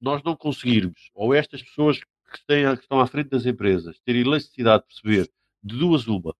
[0.00, 4.22] nós não conseguirmos, ou estas pessoas que, têm, que estão à frente das empresas terem
[4.22, 6.34] elasticidade de perceber de duas uma,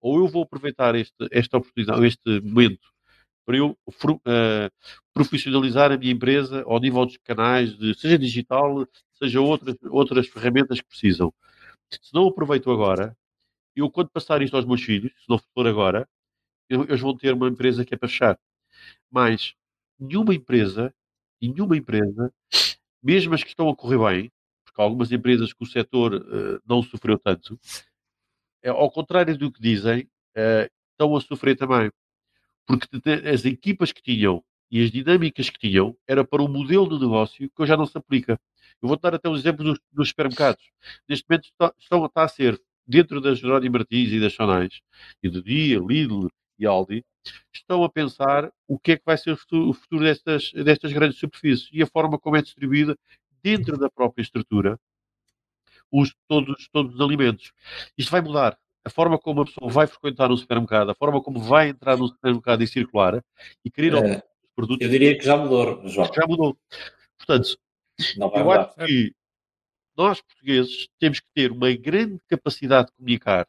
[0.00, 2.95] ou eu vou aproveitar este, esta oportunidade, este momento
[3.46, 4.70] para eu uh,
[5.14, 10.80] profissionalizar a minha empresa ao nível dos canais, de, seja digital, seja outras, outras ferramentas
[10.80, 11.32] que precisam.
[11.88, 13.16] Se não aproveito agora,
[13.74, 16.08] eu quando passar isto aos meus filhos, se não for agora,
[16.68, 18.38] eu, eles vão ter uma empresa que é para fechar.
[19.08, 19.54] Mas
[19.98, 20.92] nenhuma empresa,
[21.40, 22.32] nenhuma empresa,
[23.00, 24.32] mesmo as que estão a correr bem,
[24.64, 27.58] porque há algumas empresas que o setor uh, não sofreu tanto,
[28.60, 30.02] é, ao contrário do que dizem,
[30.36, 31.92] uh, estão a sofrer também
[32.66, 32.88] porque
[33.28, 37.48] as equipas que tinham e as dinâmicas que tinham era para um modelo de negócio
[37.48, 38.40] que já não se aplica.
[38.82, 40.70] Eu vou dar até um exemplo dos, dos supermercados.
[41.08, 44.80] Neste momento está, estão, está a ser, dentro das Jerónimo Martins e das Sonais,
[45.22, 47.04] e do Dia, Lidl e Aldi,
[47.52, 50.92] estão a pensar o que é que vai ser o futuro, o futuro destas, destas
[50.92, 52.96] grandes superfícies e a forma como é distribuída
[53.42, 54.78] dentro da própria estrutura
[55.90, 57.52] os, todos, todos os alimentos.
[57.96, 61.40] Isto vai mudar a forma como a pessoa vai frequentar um supermercado, a forma como
[61.40, 63.20] vai entrar no supermercado e circular
[63.64, 64.22] e querer é,
[64.54, 64.80] produtos.
[64.80, 66.08] Eu diria que já mudou, João.
[66.14, 66.56] Já mudou.
[67.18, 67.58] Portanto,
[68.16, 69.12] eu acho que
[69.96, 73.48] nós portugueses temos que ter uma grande capacidade de comunicar,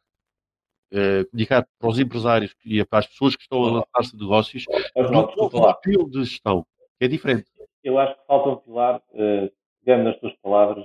[0.91, 5.49] uh, comunicar para os empresários e para as pessoas que estão a lançar-se negócios, do
[5.61, 6.65] perfil de gestão,
[6.97, 7.45] que é diferente.
[7.83, 9.51] Eu acho que falta um pilar, uh,
[9.85, 10.83] pegando nas tuas palavras,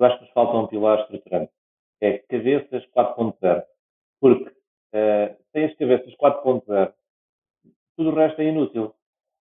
[0.00, 1.52] eu acho que nos falta um pilar estruturante.
[2.00, 3.62] É cabeças 4.0.
[4.22, 6.94] Porque uh, sem as cabeças 4.0,
[7.96, 8.94] tudo o resto é inútil.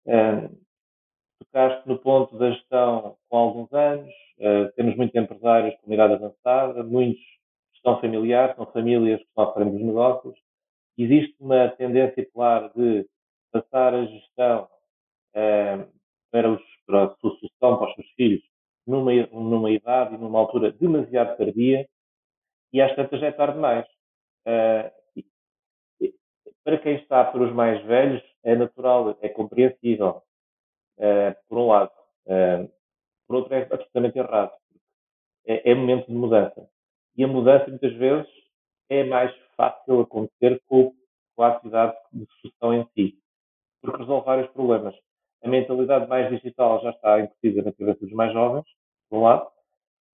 [0.08, 0.58] Uh,
[1.38, 6.84] tocaste no ponto da gestão com alguns anos, uh, temos muitos empresários com idade avançada,
[6.84, 7.22] muitos
[7.76, 10.36] gestão familiar, são famílias que estão à frente dos negócios.
[10.98, 13.08] Existe uma tendência clara de
[13.52, 14.68] passar a gestão
[15.36, 15.92] uh,
[16.32, 18.42] para, os, para a sua sucessão, para os seus filhos,
[18.88, 21.88] numa, numa idade e numa altura demasiado tardia,
[22.74, 23.86] e às tantas já é tarde demais.
[24.48, 25.02] Uh,
[26.64, 30.22] para quem está para os mais velhos, é natural, é compreensível,
[30.98, 31.92] uh, por um lado.
[32.26, 32.72] Uh,
[33.28, 34.52] por outro, é absolutamente errado.
[35.46, 36.70] É, é momento de mudança.
[37.16, 38.30] E a mudança, muitas vezes,
[38.90, 40.94] é mais fácil acontecer com,
[41.38, 43.18] a atividade de sucessão em si,
[43.82, 44.94] porque resolve vários problemas.
[45.44, 48.66] A mentalidade mais digital já está incutida na cabeça dos mais jovens,
[49.10, 49.48] por um lado.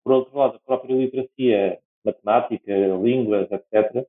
[0.02, 4.06] Por outro lado, a própria literacia matemática, línguas, etc.,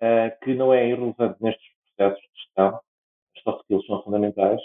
[0.00, 2.80] eh, que não é irrelevante nestes processos de gestão.
[3.36, 4.60] As soft skills são fundamentais.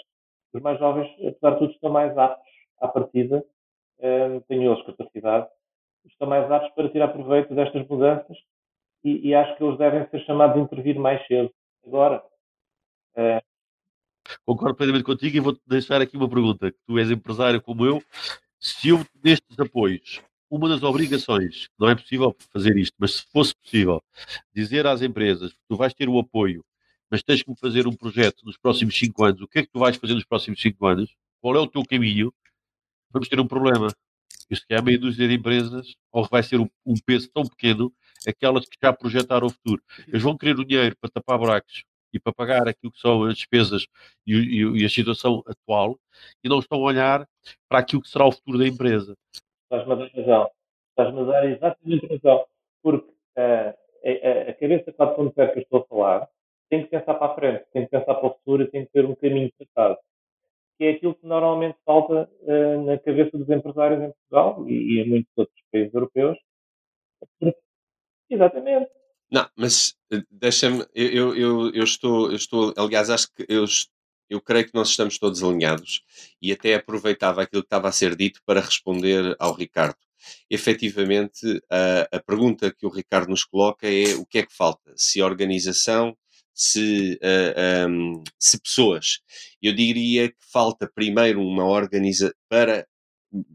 [0.52, 3.44] Os mais jovens, apesar de tudo, estão mais aptos à partida,
[4.00, 5.48] eh, têm eles capacidade,
[6.06, 8.36] estão mais aptos para tirar proveito destas mudanças
[9.04, 11.52] e, e acho que eles devem ser chamados a intervir mais cedo.
[11.86, 12.22] Agora.
[13.16, 13.42] É...
[14.44, 16.72] Concordo plenamente contigo e vou-te deixar aqui uma pergunta.
[16.86, 18.02] Tu és empresário como eu.
[18.60, 23.54] Se eu, nestes apoios, uma das obrigações, não é possível fazer isto, mas se fosse
[23.54, 24.04] possível,
[24.54, 26.62] dizer às empresas tu vais ter o apoio,
[27.10, 29.78] mas tens que fazer um projeto nos próximos 5 anos, o que é que tu
[29.78, 32.34] vais fazer nos próximos 5 anos, qual é o teu caminho,
[33.10, 33.88] vamos ter um problema.
[34.50, 37.90] Isto é meia dúzia de empresas, ou vai ser um, um peso tão pequeno,
[38.28, 39.82] aquelas que já projetaram o futuro.
[40.06, 43.36] Eles vão querer o dinheiro para tapar buracos e para pagar aquilo que são as
[43.36, 43.86] despesas
[44.26, 45.98] e, e, e a situação atual,
[46.44, 47.26] e não estão a olhar
[47.70, 49.16] para aquilo que será o futuro da empresa
[49.72, 50.50] estás-me a dar razão.
[50.90, 52.44] Estás-me a dar exatamente razão.
[52.82, 56.28] Porque uh, a, a, cabeça 4.0 que eu estou a falar
[56.68, 58.92] tem que pensar para a frente, tem que pensar para o futuro e tem que
[58.92, 59.98] ter um caminho traçado.
[60.78, 65.00] Que é aquilo que normalmente falta uh, na cabeça dos empresários em Portugal e, e
[65.00, 66.38] em muitos outros países europeus.
[68.30, 68.90] Exatamente.
[69.30, 73.64] Não, mas eh, deixa-me, eu, eu, eu, estou, eu estou, aliás, acho que eu
[74.32, 76.02] eu creio que nós estamos todos alinhados
[76.40, 79.98] e até aproveitava aquilo que estava a ser dito para responder ao Ricardo.
[80.48, 84.90] Efetivamente, a, a pergunta que o Ricardo nos coloca é o que é que falta?
[84.96, 86.16] Se organização,
[86.54, 89.18] se, uh, um, se pessoas.
[89.60, 92.86] Eu diria que falta primeiro uma organização para,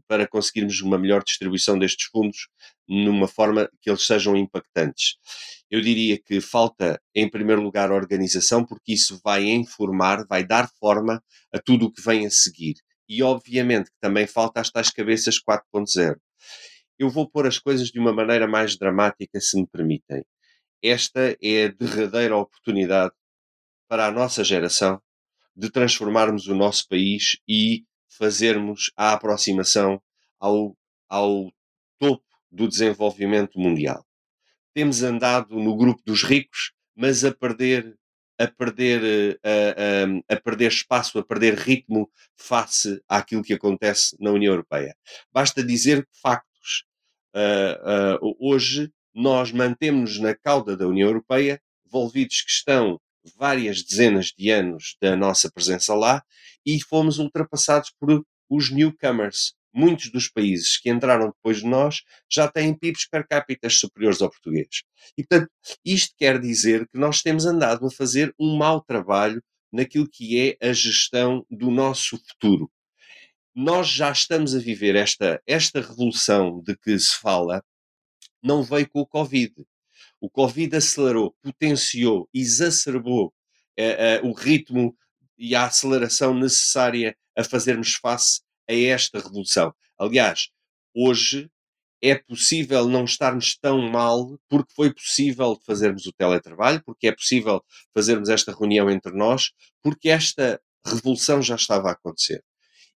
[0.06, 2.48] para conseguirmos uma melhor distribuição destes fundos
[2.88, 5.16] numa forma que eles sejam impactantes.
[5.70, 11.22] Eu diria que falta, em primeiro lugar, organização, porque isso vai informar, vai dar forma
[11.52, 12.74] a tudo o que vem a seguir.
[13.08, 16.16] E, obviamente, também falta as tais cabeças 4.0.
[16.98, 20.24] Eu vou pôr as coisas de uma maneira mais dramática, se me permitem.
[20.82, 23.12] Esta é a derradeira oportunidade
[23.88, 25.00] para a nossa geração
[25.56, 30.00] de transformarmos o nosso país e fazermos a aproximação
[30.38, 30.76] ao,
[31.08, 31.52] ao
[31.98, 34.08] topo do desenvolvimento mundial
[34.78, 37.98] temos andado no grupo dos ricos, mas a perder
[38.40, 44.16] a perder, a, eh, a, a, perder espaço, a perder ritmo face àquilo que acontece
[44.20, 44.94] na União Europeia.
[45.32, 46.84] Basta dizer factos.
[47.34, 53.00] Uh, uh, hoje nós mantemos-nos na cauda da União Europeia, envolvidos que estão
[53.36, 56.22] várias dezenas de anos da nossa presença lá,
[56.64, 62.48] e fomos ultrapassados por os newcomers, muitos dos países que entraram depois de nós já
[62.48, 64.82] têm PIBs per capita superiores ao português.
[65.16, 65.50] E, portanto,
[65.84, 70.66] isto quer dizer que nós temos andado a fazer um mau trabalho naquilo que é
[70.66, 72.70] a gestão do nosso futuro.
[73.54, 77.62] Nós já estamos a viver esta, esta revolução de que se fala,
[78.42, 79.52] não veio com o Covid.
[80.20, 83.32] O Covid acelerou, potenciou, exacerbou
[83.76, 84.96] eh, eh, o ritmo
[85.38, 89.72] e a aceleração necessária a fazermos face a esta revolução.
[89.96, 90.48] Aliás,
[90.94, 91.48] hoje
[92.02, 97.64] é possível não estarmos tão mal porque foi possível fazermos o teletrabalho, porque é possível
[97.94, 99.52] fazermos esta reunião entre nós,
[99.82, 102.42] porque esta revolução já estava a acontecer.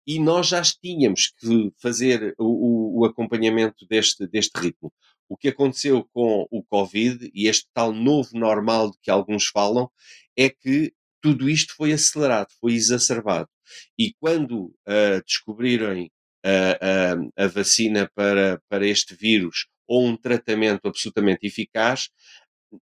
[0.06, 4.92] E nós já tínhamos que fazer o, o, o acompanhamento deste, deste ritmo.
[5.30, 9.88] O que aconteceu com o Covid e este tal novo normal de que alguns falam
[10.36, 13.48] é que tudo isto foi acelerado, foi exacerbado.
[13.96, 16.10] E quando uh, descobrirem
[16.44, 22.08] a, a, a vacina para, para este vírus ou um tratamento absolutamente eficaz,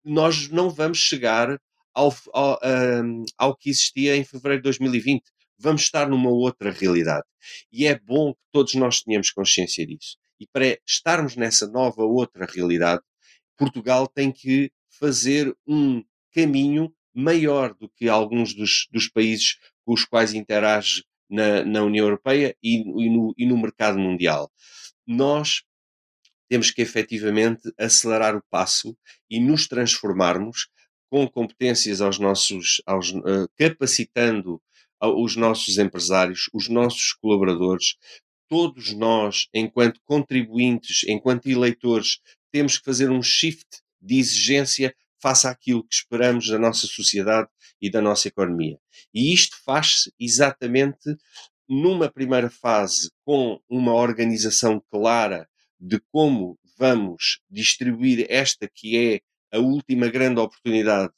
[0.04, 1.60] nós não vamos chegar
[1.96, 2.60] ao, ao,
[3.40, 5.24] ao que existia em fevereiro de 2020.
[5.58, 7.26] Vamos estar numa outra realidade.
[7.72, 10.18] E é bom que todos nós tenhamos consciência disso.
[10.40, 13.02] E para estarmos nessa nova outra realidade,
[13.58, 20.04] Portugal tem que fazer um caminho maior do que alguns dos, dos países com os
[20.04, 24.52] quais interage na, na União Europeia e, e, no, e no mercado mundial.
[25.08, 25.64] Nós
[26.50, 28.96] temos que efetivamente acelerar o passo
[29.30, 30.68] e nos transformarmos
[31.10, 34.62] com competências aos nossos, aos, uh, capacitando
[35.02, 37.96] os nossos empresários, os nossos colaboradores,
[38.50, 42.20] todos nós, enquanto contribuintes, enquanto eleitores,
[42.52, 43.66] temos que fazer um shift
[44.02, 47.50] de exigência face àquilo que esperamos da nossa sociedade
[47.82, 48.78] e da nossa economia.
[49.14, 51.16] E isto faz-se exatamente
[51.68, 55.48] numa primeira fase com uma organização clara
[55.80, 61.12] de como vamos distribuir esta que é a última grande oportunidade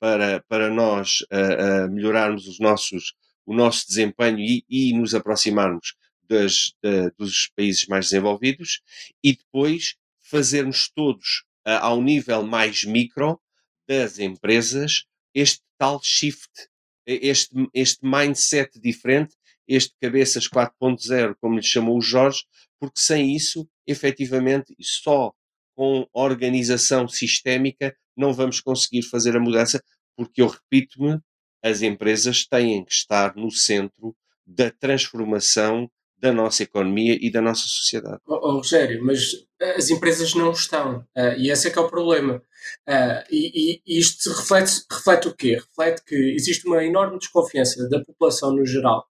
[0.00, 3.14] para, para nós uh, uh, melhorarmos os nossos,
[3.44, 5.94] o nosso desempenho e, e nos aproximarmos
[6.30, 6.72] das,
[7.18, 8.80] dos países mais desenvolvidos
[9.22, 13.40] e depois fazermos todos uh, ao nível mais micro
[13.88, 15.04] das empresas
[15.34, 16.68] este tal shift,
[17.06, 19.34] este, este mindset diferente,
[19.66, 22.44] este cabeças 4.0, como lhe chamou o Jorge,
[22.78, 25.32] porque sem isso, efetivamente, só
[25.74, 29.82] com organização sistémica não vamos conseguir fazer a mudança,
[30.16, 31.18] porque eu repito-me,
[31.62, 34.14] as empresas têm que estar no centro
[34.46, 35.90] da transformação
[36.20, 38.20] da nossa economia e da nossa sociedade.
[38.26, 39.32] Oh, oh, Rogério, mas
[39.76, 42.42] as empresas não estão, uh, e esse é que é o problema.
[42.86, 45.54] Uh, e, e, isto reflete, reflete o quê?
[45.54, 49.06] Reflete que existe uma enorme desconfiança da população no geral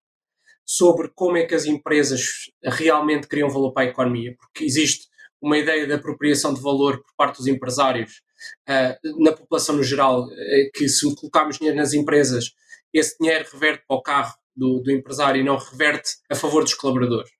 [0.64, 5.08] sobre como é que as empresas realmente criam valor para a economia, porque existe
[5.42, 8.22] uma ideia de apropriação de valor por parte dos empresários
[8.68, 10.28] uh, na população no geral,
[10.74, 12.52] que se colocarmos dinheiro nas empresas,
[12.92, 16.74] esse dinheiro reverte para o carro do, do empresário e não reverte a favor dos
[16.74, 17.30] colaboradores.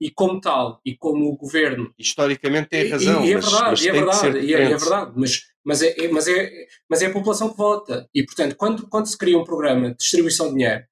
[0.00, 1.92] E como tal, e como o governo.
[1.98, 3.24] Historicamente tem razão.
[3.24, 5.82] E, e é verdade, mas, mas e é verdade, e é, é, verdade, mas, mas,
[5.82, 6.50] é, mas, é,
[6.88, 8.08] mas é a população que vota.
[8.14, 10.84] E, portanto, quando, quando se cria um programa de distribuição de dinheiro,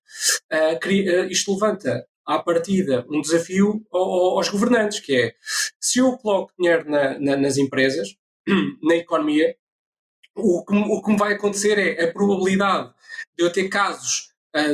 [0.52, 5.34] uh, cria, uh, isto levanta à partida um desafio aos governantes, que é
[5.80, 8.08] se eu coloco dinheiro na, na, nas empresas,
[8.82, 9.56] na economia,
[10.36, 12.92] o que, o que me vai acontecer é a probabilidade
[13.36, 14.27] de eu ter casos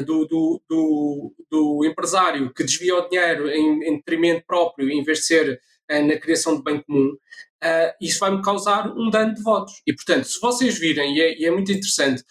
[0.06, 5.18] do, do, do, do, empresário que desvia o dinheiro em, em detrimento próprio, em vez
[5.18, 5.60] de ser
[5.90, 9.82] uh, na criação de bem comum, uh, isso vai-me causar um dano de votos.
[9.86, 12.22] E, portanto, se vocês virem, e é, e é muito interessante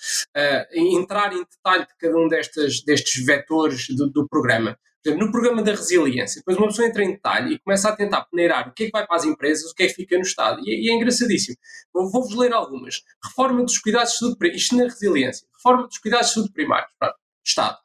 [0.74, 4.78] entrar em detalhe de cada um destes, destes vetores do, do programa,
[5.12, 8.70] no programa da resiliência, depois uma pessoa entra em detalhe e começa a tentar peneirar
[8.70, 10.62] o que é que vai para as empresas, o que é que fica no Estado.
[10.64, 11.58] E, é, e é engraçadíssimo.
[11.94, 13.04] Vou-vos ler algumas.
[13.22, 15.46] Reforma dos cuidados de saúde, isto na resiliência.
[15.54, 16.90] Reforma dos cuidados de saúde primários.
[16.98, 17.16] Pronto.
[17.44, 17.78] Estado.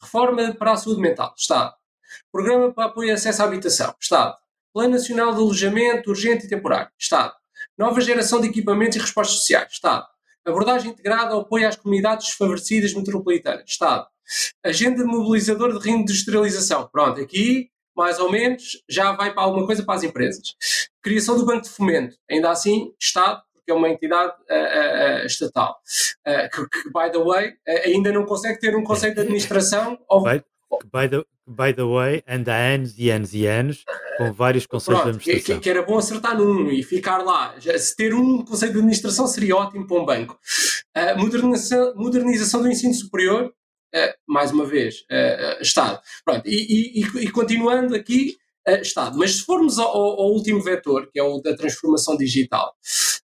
[0.00, 1.74] Reforma para a saúde mental, Estado.
[2.32, 4.36] Programa para apoio e acesso à habitação, Estado.
[4.72, 7.34] Plano Nacional de Alojamento Urgente e Temporário, Estado.
[7.76, 10.06] Nova geração de equipamentos e respostas sociais, Estado.
[10.44, 14.06] Abordagem integrada ao apoio às comunidades desfavorecidas metropolitanas, Estado.
[14.64, 19.96] Agenda mobilizadora de reindustrialização, pronto, aqui mais ou menos já vai para alguma coisa para
[19.96, 20.54] as empresas.
[21.02, 25.78] Criação do Banco de Fomento, ainda assim, Estado, que é uma entidade uh, uh, estatal,
[26.52, 27.52] que, que, by the way,
[27.84, 29.96] ainda não consegue ter um conceito de administração.
[30.24, 30.42] By,
[30.84, 33.84] by, the, by the way, anda há anos e anos e anos
[34.18, 35.56] com vários conceitos Pronto, de administração.
[35.56, 37.54] Que, que, era bom acertar num e ficar lá.
[37.58, 40.38] Já, se ter um conceito de administração seria ótimo para um banco.
[41.16, 43.52] modernização, modernização do ensino superior,
[44.28, 45.04] mais uma vez,
[45.60, 46.00] Estado.
[46.24, 48.36] Pronto, e, e, e continuando aqui,
[48.80, 49.18] Estado.
[49.18, 52.72] Mas se formos ao, ao, último vetor, que é o da transformação digital,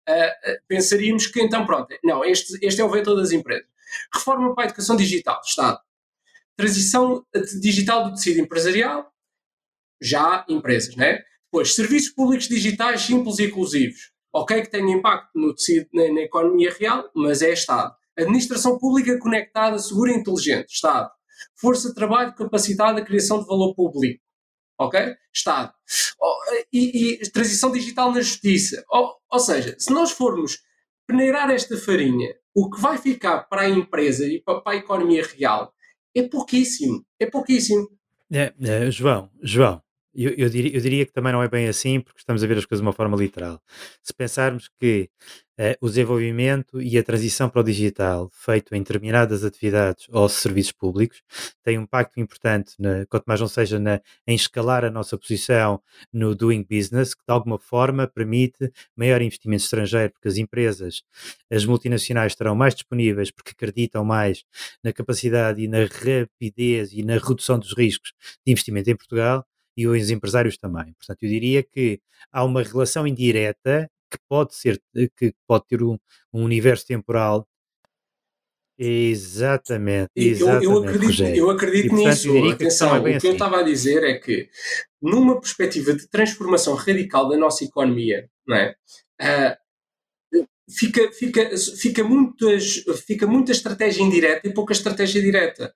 [0.08, 3.66] uh, pensaríamos que então, pronto, não, este, este é o vetor das empresas.
[4.12, 5.78] Reforma para a educação digital, Estado.
[6.56, 7.24] Transição
[7.60, 9.12] digital do tecido empresarial,
[10.00, 11.22] já empresas, né?
[11.44, 14.12] Depois, serviços públicos digitais simples e inclusivos.
[14.32, 17.94] Ok, que tem impacto no tecido, na, na economia real, mas é Estado.
[18.16, 21.10] Administração pública conectada, segura e inteligente, Estado.
[21.54, 24.23] Força de trabalho capacitada, criação de valor público,
[24.78, 25.14] ok?
[25.32, 25.72] Estado.
[26.72, 28.84] E, e transição digital na justiça.
[28.88, 30.58] Ou, ou seja, se nós formos
[31.06, 35.26] peneirar esta farinha, o que vai ficar para a empresa e para, para a economia
[35.26, 35.72] real
[36.14, 37.04] é pouquíssimo.
[37.18, 37.88] É pouquíssimo.
[38.32, 39.82] É, é, João, João,
[40.14, 42.56] Eu, eu, diria, eu, diria, que também não é bem assim, porque estamos a ver
[42.58, 43.60] as coisas de uma forma literal.
[44.02, 45.10] Se pensarmos que
[45.58, 50.72] uh, o desenvolvimento e a transição para o digital, feito em determinadas atividades ou serviços
[50.72, 51.22] públicos,
[51.62, 55.82] tem um impacto importante, na, quanto mais não seja na, em escalar a nossa posição
[56.12, 61.02] no doing business, que de alguma forma permite maior investimento estrangeiro, porque as empresas,
[61.50, 64.44] as multinacionais estarão mais disponíveis porque acreditam mais
[64.82, 68.12] na capacidade e na rapidez e na redução dos riscos
[68.46, 69.44] de investimento em Portugal
[69.76, 70.92] e os empresários também.
[70.94, 72.00] Portanto, eu diria que
[72.32, 74.80] há uma relação indireta que pode ser,
[75.16, 75.98] que pode ter um,
[76.32, 77.46] um universo temporal.
[78.76, 80.64] Exatamente, exatamente.
[80.64, 82.52] Eu, eu acredito, eu acredito e, portanto, nisso.
[82.52, 83.26] Atenção, é o que assim.
[83.28, 84.48] eu estava a dizer é que,
[85.00, 88.74] numa perspectiva de transformação radical da nossa economia, não é?
[89.22, 89.63] Uh,
[90.68, 95.74] fica, fica, fica, muitas, fica muita estratégia indireta e pouca estratégia direta.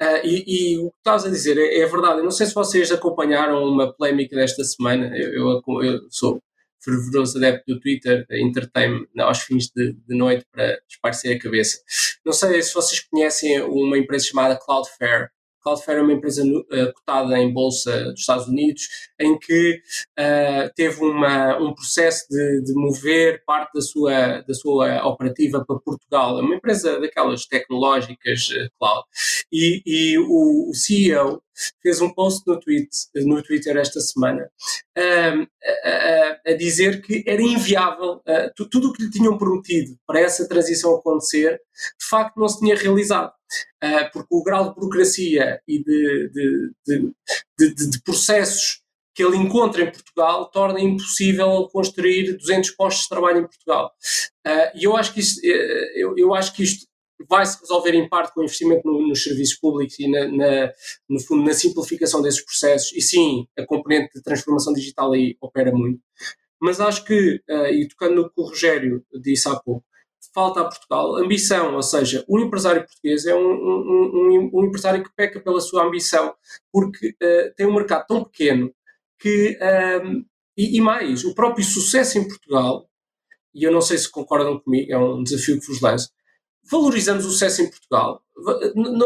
[0.00, 2.18] Uh, e, e, o que estás a dizer é, é, verdade.
[2.18, 5.16] Eu não sei se vocês acompanharam uma polémica desta semana.
[5.16, 6.42] Eu, eu, eu sou
[6.82, 11.78] fervoroso adepto do Twitter, entretém-me aos fins de, de, noite para esparcer a cabeça.
[12.24, 15.28] Não sei se vocês conhecem uma empresa chamada Cloudflare.
[15.62, 18.88] Cloudflare é uma empresa uh, cotada em bolsa dos Estados Unidos,
[19.18, 19.80] em que
[20.18, 25.78] uh, teve uma, um processo de, de, mover parte da sua, da sua operativa para
[25.78, 26.38] Portugal.
[26.38, 29.04] É uma empresa daquelas tecnológicas uh, cloud.
[29.52, 31.42] E, e o, o, CEO
[31.82, 34.50] fez um post no, tweet, no Twitter esta semana
[34.96, 35.00] a,
[35.88, 38.20] a, a, dizer que era inviável
[38.70, 41.60] tudo o que lhe tinham prometido para essa transição acontecer,
[41.98, 43.32] de facto não se tinha realizado
[43.82, 47.12] uh, porque o grau de burocracia e de, de,
[47.58, 48.82] de, de, processos
[49.14, 53.92] que ele encontra em Portugal torna impossível construir 200 postos de trabalho em Portugal.
[54.46, 56.86] Uh, e eu acho que isto, uh, eu, eu acho que isto
[57.28, 60.72] vai se resolver em parte com o investimento no, nos serviços públicos e na, na,
[61.08, 62.92] no fundo na simplificação desses processos.
[62.92, 66.00] E sim a componente de transformação digital aí opera muito.
[66.60, 69.84] Mas acho que uh, e tocando no que o Rogério disse há pouco
[70.34, 75.10] falta a Portugal ambição, ou seja, o empresário português é um, um, um, empresário que
[75.14, 76.34] peca pela sua ambição,
[76.72, 78.72] porque uh, tem um mercado tão pequeno
[79.18, 80.22] que, ehm,
[80.56, 82.88] e, e, mais, o próprio sucesso em Portugal,
[83.54, 86.10] e eu não sei se concordam comigo, é um desafio que vos lanço,
[86.64, 88.22] valorizamos o sucesso em Portugal.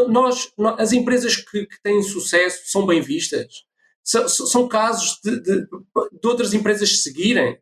[0.09, 3.65] Nós, as empresas que, que têm sucesso são bem vistas.
[4.03, 7.57] São, são casos de, de, de outras empresas seguirem.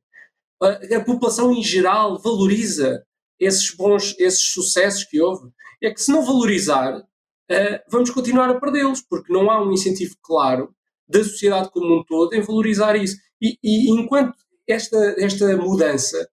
[0.61, 3.03] A, a população em geral valoriza
[3.39, 5.49] esses bons, esses sucessos que houve.
[5.81, 10.15] É que se não valorizar, uh, vamos continuar a perdê-los, porque não há um incentivo
[10.21, 10.73] claro
[11.07, 13.17] da sociedade como um todo em valorizar isso.
[13.41, 14.37] E, e enquanto
[14.67, 16.29] esta, esta mudança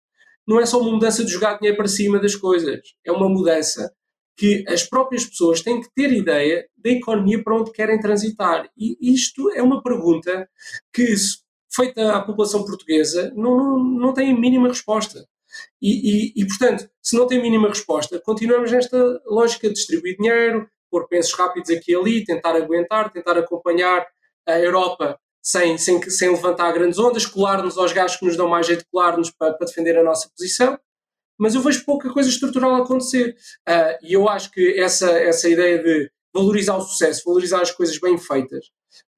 [0.51, 3.95] não é só uma mudança de jogar dinheiro para cima das coisas, é uma mudança
[4.37, 8.69] que as próprias pessoas têm que ter ideia da economia para onde querem transitar.
[8.77, 10.49] E isto é uma pergunta
[10.93, 11.15] que,
[11.73, 15.25] feita à população portuguesa, não, não, não tem a mínima resposta.
[15.81, 20.69] E, e, e, portanto, se não tem mínima resposta, continuamos nesta lógica de distribuir dinheiro,
[20.91, 24.05] pôr pensos rápidos aqui e ali, tentar aguentar, tentar acompanhar
[24.49, 28.67] a Europa sem, sem, sem levantar grandes ondas, colar-nos aos gajos que nos dão mais
[28.67, 30.79] jeito colar-nos para, para, defender a nossa posição.
[31.39, 33.35] Mas eu vejo pouca coisa estrutural acontecer.
[33.69, 37.99] Uh, e eu acho que essa, essa ideia de valorizar o sucesso, valorizar as coisas
[37.99, 38.67] bem feitas,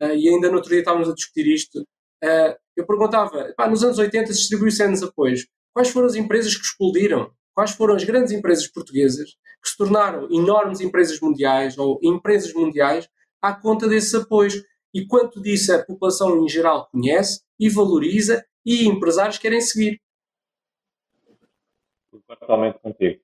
[0.02, 3.82] uh, e ainda no outro dia estávamos a discutir isto, uh, eu perguntava, pá, nos
[3.82, 5.46] anos 80 distribuiu-se anos apoios.
[5.74, 7.30] Quais foram as empresas que explodiram?
[7.54, 9.30] Quais foram as grandes empresas portuguesas
[9.62, 13.08] que se tornaram enormes empresas mundiais ou empresas mundiais
[13.42, 14.54] à conta desses apoios?
[14.95, 20.01] E quanto disso a população em geral conhece e valoriza e empresários querem seguir?
[22.26, 23.20] Totalmente contigo.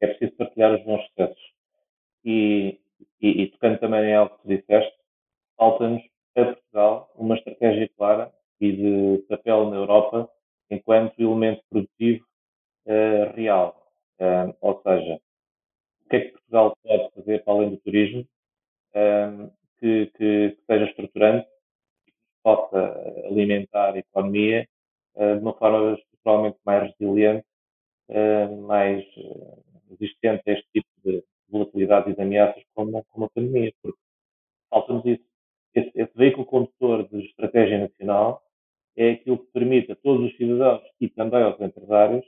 [0.00, 1.52] É preciso partilhar os bons sucessos.
[2.24, 2.80] E,
[3.20, 4.96] e, e tocando também em algo que disseste,
[5.56, 6.02] falta-nos
[6.36, 10.30] a Portugal uma estratégia clara e de papel na Europa
[10.70, 12.24] enquanto elemento produtivo
[12.86, 13.92] uh, real.
[14.20, 15.20] Uh, ou seja,
[16.04, 18.28] o que é que Portugal pode fazer para além do turismo
[18.94, 21.48] uh, que, que, que, seja estruturante
[22.06, 22.78] e que possa
[23.26, 24.68] alimentar a economia
[25.16, 27.44] de uma forma estruturalmente mais resiliente,
[28.66, 29.04] mais
[29.90, 33.98] resistente a este tipo de volatilidade e de ameaças como, como a pandemia, porque
[34.70, 35.24] falta-nos isso.
[35.74, 38.42] Esse, esse veículo condutor de estratégia nacional
[38.96, 42.24] é aquilo que permite a todos os cidadãos e também aos empresários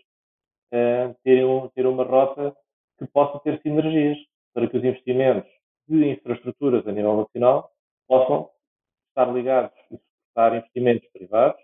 [0.72, 2.54] uh, terem, um, uma rota
[2.98, 4.18] que possa ter sinergias
[4.52, 5.50] para que os investimentos
[5.90, 7.72] de infraestruturas a nível nacional
[8.06, 8.48] possam
[9.08, 11.60] estar ligados e suportar investimentos privados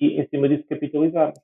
[0.00, 1.38] e, em cima disso, capitalizarmos.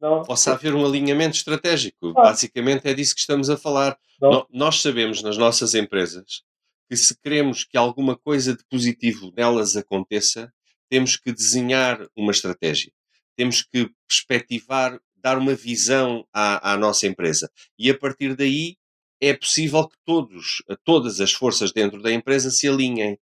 [0.00, 2.08] Não, Possa haver um alinhamento estratégico.
[2.16, 2.24] Ah.
[2.24, 3.98] Basicamente é disso que estamos a falar.
[4.20, 6.42] No, nós sabemos nas nossas empresas
[6.88, 10.52] que se queremos que alguma coisa de positivo nelas aconteça,
[10.88, 12.92] temos que desenhar uma estratégia,
[13.36, 17.48] temos que perspectivar, dar uma visão à, à nossa empresa.
[17.78, 18.76] E a partir daí
[19.20, 23.18] é possível que todos, todas as forças dentro da empresa se alinhem.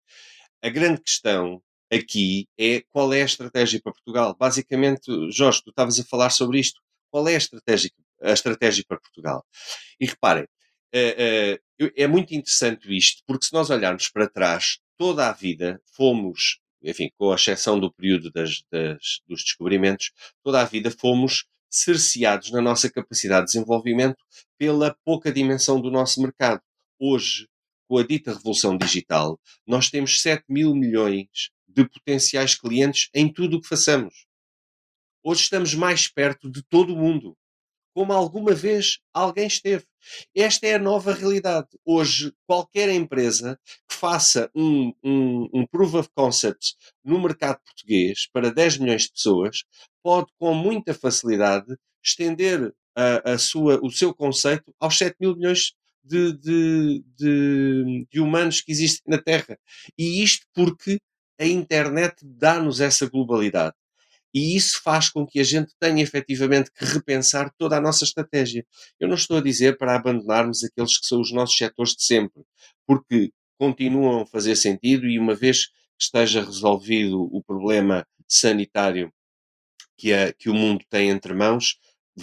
[0.61, 4.35] A grande questão aqui é qual é a estratégia para Portugal.
[4.37, 6.79] Basicamente, Jorge, tu estavas a falar sobre isto.
[7.09, 7.89] Qual é a estratégia,
[8.21, 9.45] a estratégia para Portugal?
[9.99, 10.45] E reparem,
[10.93, 11.59] é,
[11.95, 17.09] é, muito interessante isto, porque se nós olharmos para trás, toda a vida fomos, enfim,
[17.17, 20.11] com a exceção do período das, das, dos descobrimentos,
[20.43, 24.17] toda a vida fomos cerceados na nossa capacidade de desenvolvimento
[24.57, 26.61] pela pouca dimensão do nosso mercado.
[26.99, 27.47] Hoje,
[27.87, 33.57] com a dita revolução digital, nós temos 7 mil milhões de potenciais clientes em tudo
[33.57, 34.25] o que façamos.
[35.23, 37.37] Hoje estamos mais perto de todo o mundo,
[37.97, 39.83] como alguma vez alguém esteve.
[40.35, 41.69] Esta é a nova realidade.
[41.83, 48.51] Hoje, qualquer empresa que faça um, um, um proof of concept no mercado português para
[48.51, 49.63] 10 milhões de pessoas
[50.03, 55.73] pode, com muita facilidade, estender a, a sua, o seu conceito aos 7 mil milhões
[56.03, 59.57] de, de, de, de humanos que existem na Terra.
[59.97, 60.99] E isto porque
[61.39, 63.73] a internet dá-nos essa globalidade.
[64.37, 68.63] E isso faz com que a gente tenha efetivamente que repensar toda a nossa estratégia.
[68.99, 72.43] Eu não estou a dizer para abandonarmos aqueles que são os nossos setores de sempre,
[72.85, 79.11] porque continuam a fazer sentido e uma vez que esteja resolvido o problema sanitário
[79.97, 81.79] que, que o mundo tem entre mãos,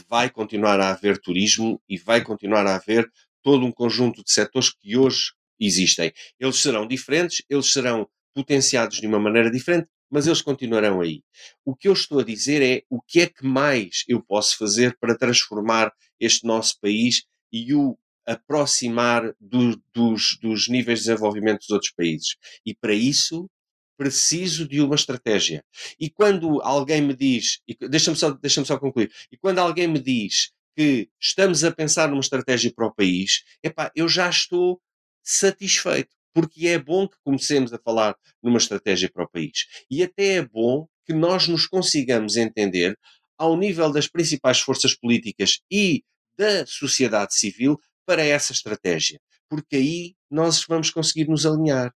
[0.09, 3.11] vai continuar a haver turismo e vai continuar a haver
[3.43, 6.13] todo um conjunto de setores que hoje existem.
[6.39, 11.25] Eles serão diferentes, eles serão potenciados de uma maneira diferente, mas eles continuarão aí.
[11.65, 14.97] O que eu estou a dizer é o que é que mais eu posso fazer
[15.01, 21.71] para transformar este nosso país e o aproximar do, dos, dos níveis de desenvolvimento dos
[21.71, 22.37] outros países.
[22.65, 23.51] E para isso
[23.97, 25.65] preciso de uma estratégia.
[25.99, 27.59] E quando alguém me diz,
[27.91, 32.21] deixa-me só, deixa só concluir, e quando alguém me diz que estamos a pensar numa
[32.21, 34.81] estratégia para o país, epá, eu já estou
[35.25, 39.67] satisfeito porque é bom que comecemos a falar numa estratégia para o país.
[39.91, 42.99] E até é bom que nós nos consigamos entender
[43.39, 46.03] ao nível das principais forças políticas e
[46.37, 51.93] da sociedade civil para essa estratégia, porque aí nós vamos conseguir nos alinhar.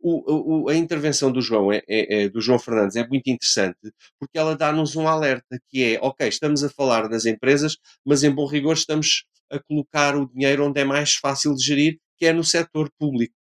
[0.00, 3.76] O, o, a intervenção do João, é, é, é, do João Fernandes é muito interessante
[4.18, 8.30] porque ela dá-nos um alerta que é, ok, estamos a falar das empresas, mas em
[8.30, 12.32] bom rigor estamos a colocar o dinheiro onde é mais fácil de gerir, que é
[12.32, 13.34] no setor público.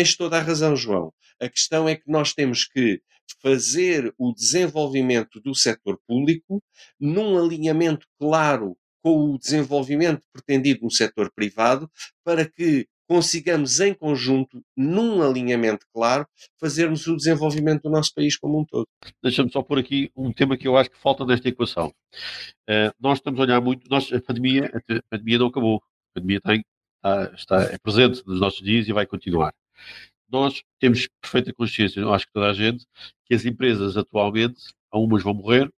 [0.00, 1.12] Tens toda a razão, João.
[1.38, 3.02] A questão é que nós temos que
[3.42, 6.62] fazer o desenvolvimento do setor público
[6.98, 11.86] num alinhamento claro com o desenvolvimento pretendido no setor privado,
[12.24, 16.26] para que consigamos em conjunto, num alinhamento claro,
[16.58, 18.88] fazermos o desenvolvimento do nosso país como um todo.
[19.22, 21.92] Deixa-me só pôr aqui um tema que eu acho que falta nesta equação.
[22.66, 26.40] Uh, nós estamos a olhar muito, nós, a, pandemia, a pandemia não acabou, a pandemia
[26.40, 26.64] tem,
[26.96, 29.52] está, está, é presente nos nossos dias e vai continuar
[30.30, 32.86] nós temos perfeita consciência, eu acho que toda a gente,
[33.24, 35.70] que as empresas atualmente, algumas vão morrer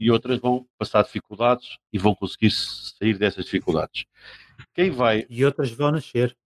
[0.00, 4.04] e outras vão passar dificuldades e vão conseguir sair dessas dificuldades.
[4.74, 5.26] Quem vai.
[5.28, 6.36] E outras vão nascer.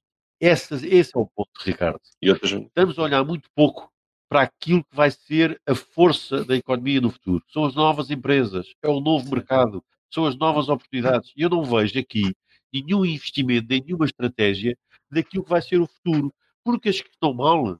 [0.40, 2.00] Essas, esse é o ponto, Ricardo.
[2.20, 2.50] E outras...
[2.50, 3.90] Estamos a olhar muito pouco
[4.28, 7.44] para aquilo que vai ser a força da economia no futuro.
[7.48, 11.32] São as novas empresas, é o novo mercado, são as novas oportunidades.
[11.36, 12.34] E eu não vejo aqui
[12.72, 14.76] nenhum investimento, nenhuma estratégia
[15.10, 16.32] daquilo que vai ser o futuro
[16.64, 17.78] porque as que estão mal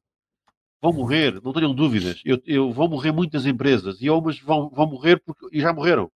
[0.83, 2.21] vão morrer, não tenham dúvidas.
[2.25, 6.11] Eu, eu, vão morrer muitas empresas e algumas vão, vão morrer porque, e já morreram.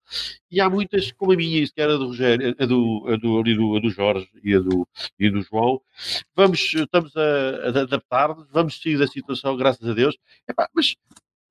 [0.51, 3.39] E há muitas, como a minha, que era a do Rogério, a do, a do,
[3.39, 4.89] a do, a do Jorge e a do,
[5.19, 5.81] e do João,
[6.35, 10.19] vamos, estamos a, a adaptar-nos, vamos sair da situação, graças a Deus.
[10.49, 10.97] Epá, mas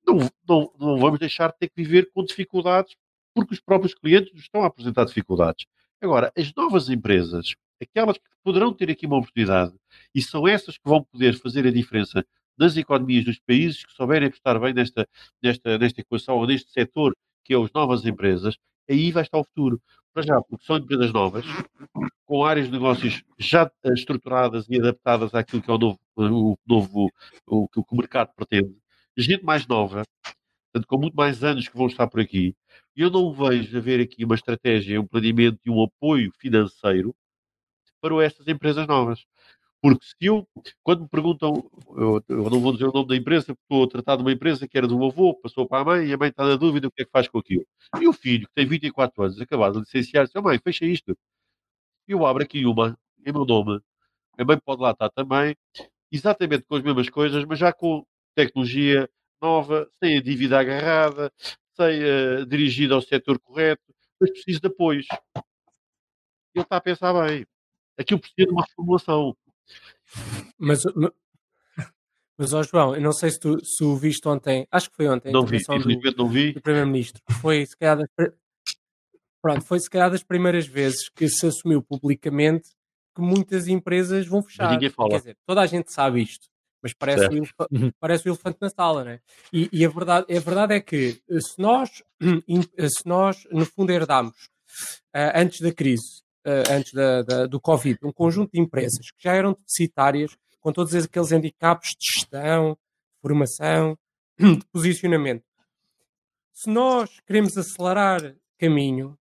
[0.06, 2.94] não, não, não vamos deixar de ter que viver com dificuldades
[3.34, 5.66] porque os próprios clientes nos estão a apresentar dificuldades.
[6.00, 9.74] Agora, as novas empresas, aquelas que poderão ter aqui uma oportunidade,
[10.14, 12.24] e são essas que vão poder fazer a diferença
[12.58, 15.06] nas economias dos países que souberem apostar bem nesta,
[15.42, 17.14] nesta, nesta equação ou neste setor
[17.44, 18.56] que é as novas empresas,
[18.90, 19.80] aí vai estar o futuro.
[20.12, 21.44] Para já, porque são empresas novas,
[22.24, 27.10] com áreas de negócios já estruturadas e adaptadas àquilo que é o novo, o, novo
[27.46, 28.74] o, que o mercado pretende,
[29.16, 30.04] gente mais nova,
[30.72, 32.54] portanto, com muito mais anos que vão estar por aqui,
[32.96, 37.14] e eu não vejo haver aqui uma estratégia, um planeamento e um apoio financeiro
[38.14, 39.24] para essas empresas novas.
[39.82, 40.48] Porque se eu,
[40.82, 43.88] quando me perguntam, eu, eu, não vou dizer o nome da empresa, porque estou a
[43.88, 46.30] tratar de uma empresa que era do avô, passou para a mãe e a mãe
[46.30, 47.64] está na dúvida o que é que faz com aquilo.
[48.00, 51.16] E o filho, que tem 24 anos, acabado de licenciar-se, oh, mãe, fecha isto.
[52.08, 53.80] Eu abro aqui uma, em meu nome,
[54.38, 55.56] a mãe pode lá estar também,
[56.10, 58.04] exatamente com as mesmas coisas, mas já com
[58.34, 59.08] tecnologia,
[59.40, 61.32] nova, sem a dívida agarrada,
[61.76, 63.82] sem uh, dirigida ao setor correto,
[64.20, 65.06] mas preciso de apoios.
[66.54, 67.46] Ele está a pensar bem.
[67.98, 69.36] Aquilo precisa de uma reformulação.
[70.58, 70.82] Mas,
[72.38, 75.08] mas ó João, eu não sei se tu, se o viste ontem, acho que foi
[75.08, 76.52] ontem, não vi, infelizmente não vi.
[76.52, 77.22] do Primeiro-Ministro.
[77.40, 78.08] Foi se calhar das,
[79.40, 82.70] pronto, foi se calhar das primeiras vezes que se assumiu publicamente
[83.14, 84.64] que muitas empresas vão fechar.
[84.64, 85.10] Mas ninguém fala.
[85.10, 86.48] Quer dizer, toda a gente sabe isto,
[86.82, 87.92] mas parece, o, elefante, uhum.
[87.98, 89.20] parece o elefante na sala, né?
[89.52, 94.36] E, e a, verdade, a verdade é que se nós, se nós no fundo herdamos
[95.14, 96.25] uh, antes da crise, uh,
[96.70, 100.94] antes da, da, do Covid, um conjunto de empresas que já eram deficitárias com todos
[100.94, 103.98] aqueles handicaps de gestão, de formação,
[104.38, 105.44] de posicionamento.
[106.52, 109.18] Se nós queremos acelerar caminho,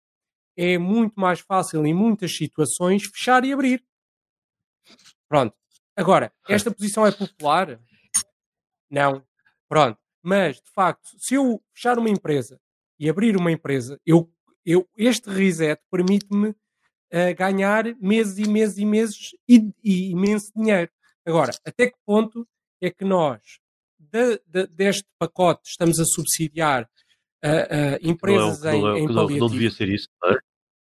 [0.55, 3.83] é muito mais fácil em muitas situações fechar e abrir.
[5.27, 5.55] Pronto.
[5.95, 7.79] Agora, esta posição é popular?
[8.89, 9.25] Não.
[9.67, 9.99] Pronto.
[10.21, 12.59] Mas, de facto, se eu fechar uma empresa
[12.99, 14.31] e abrir uma empresa, eu,
[14.65, 16.55] eu, este reset permite-me
[17.13, 20.91] uh, ganhar meses e meses e meses e, e imenso dinheiro.
[21.25, 22.47] Agora, até que ponto
[22.81, 23.59] é que nós,
[23.97, 26.83] de, de, deste pacote, estamos a subsidiar
[27.43, 30.31] uh, uh, empresas não é, não é, em, em não, não, devia ser isso, não
[30.31, 30.39] é?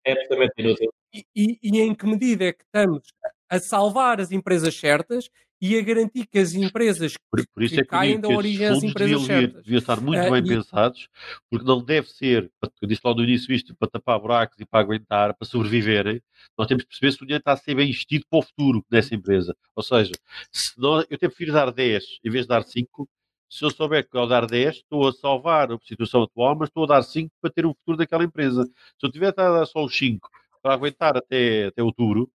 [0.05, 0.93] É absolutamente inútil.
[1.13, 3.03] E, e, e, em que medida é que estamos
[3.49, 5.29] a salvar as empresas certas
[5.65, 8.67] e a garantir que as empresas por, por isso que, é que caem da origem
[8.67, 9.63] das empresas deviam, certas.
[9.63, 10.47] Deviam estar muito uh, bem e...
[10.57, 11.07] pensados,
[11.49, 12.51] porque não deve ser,
[12.81, 16.21] eu disse logo no início isto, para tapar buracos e para aguentar, para sobreviverem,
[16.57, 18.85] nós temos que perceber se o dinheiro está a ser bem investido para o futuro
[18.89, 19.55] dessa empresa.
[19.73, 20.11] Ou seja,
[20.51, 23.09] se eu até prefiro dar 10 em vez de dar 5,
[23.49, 26.83] se eu souber que ao dar 10 estou a salvar a situação atual, mas estou
[26.83, 28.65] a dar 5 para ter o futuro daquela empresa.
[28.65, 30.29] Se eu tiver a dar só os 5
[30.61, 32.29] para aguentar até, até outubro,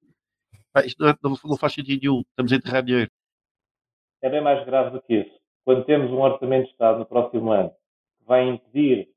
[0.85, 2.21] isto não, é, não, não faz sentido nenhum.
[2.21, 3.11] Estamos a enterrar dinheiro.
[4.23, 5.39] É bem mais grave do que isso.
[5.65, 9.09] Quando temos um orçamento de Estado no próximo ano que vai impedir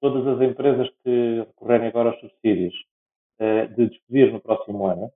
[0.00, 2.74] todas as empresas que recorrerem agora aos subsídios
[3.38, 5.10] eh, de despedir no próximo ano,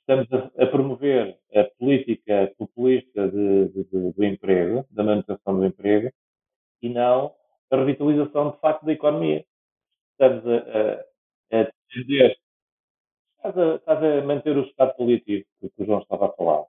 [0.00, 6.10] estamos a, promover a política populista de, de, de, do emprego, da manutenção do emprego,
[6.82, 7.34] e não
[7.70, 9.44] a revitalização de facto da economia.
[10.12, 12.36] Estamos a, a, a dizer,
[13.36, 16.64] estás a, estás a manter o estado político que o João estava a falar.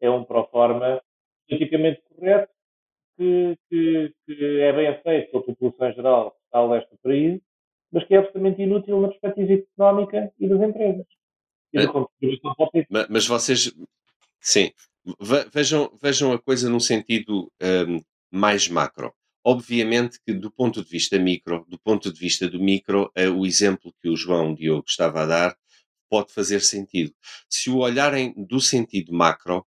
[0.00, 1.00] É um pró-forma
[1.48, 2.52] politicamente correto,
[3.16, 6.98] que, que, que, é bem aceito pela população em geral que está a leste do
[7.02, 7.40] país,
[7.92, 11.06] mas que é absolutamente inútil na perspectiva económica e das empresas.
[12.88, 13.74] Mas, mas vocês,
[14.40, 14.72] sim,
[15.52, 19.12] vejam, vejam a coisa num sentido um, mais macro.
[19.44, 23.46] Obviamente que do ponto de vista micro, do ponto de vista do micro, é o
[23.46, 25.56] exemplo que o João Diogo estava a dar
[26.10, 27.12] pode fazer sentido.
[27.48, 29.64] Se o olharem do sentido macro,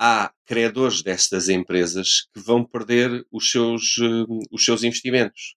[0.00, 5.56] há credores destas empresas que vão perder os seus, hum, os seus investimentos.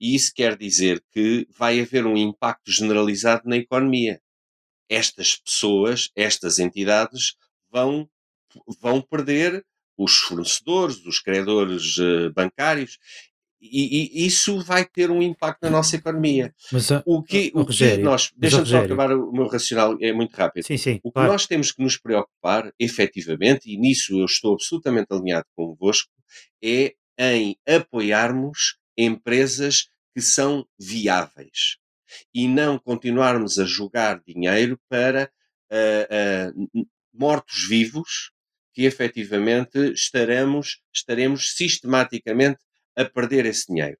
[0.00, 4.18] E isso quer dizer que vai haver um impacto generalizado na economia
[4.88, 7.34] estas pessoas, estas entidades,
[7.70, 8.08] vão,
[8.80, 9.62] vão perder
[9.96, 12.98] os fornecedores, os credores uh, bancários,
[13.62, 16.52] e, e, isso vai ter um impacto na nossa economia.
[16.72, 18.32] Mas, uh, o que, o Rogério, que nós.
[18.36, 20.66] Deixa-me só acabar o meu racional, é muito rápido.
[20.66, 21.32] Sim, sim, o que claro.
[21.32, 26.10] nós temos que nos preocupar, efetivamente, e nisso eu estou absolutamente alinhado convosco,
[26.62, 31.76] é em apoiarmos empresas que são viáveis
[32.34, 35.30] e não continuarmos a jogar dinheiro para
[35.70, 38.32] uh, uh, mortos-vivos
[38.74, 42.58] que efetivamente estaremos, estaremos sistematicamente
[42.96, 43.98] a perder esse dinheiro.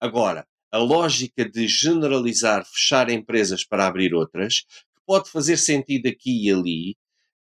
[0.00, 4.64] Agora, a lógica de generalizar, fechar empresas para abrir outras,
[5.06, 6.96] pode fazer sentido aqui e ali,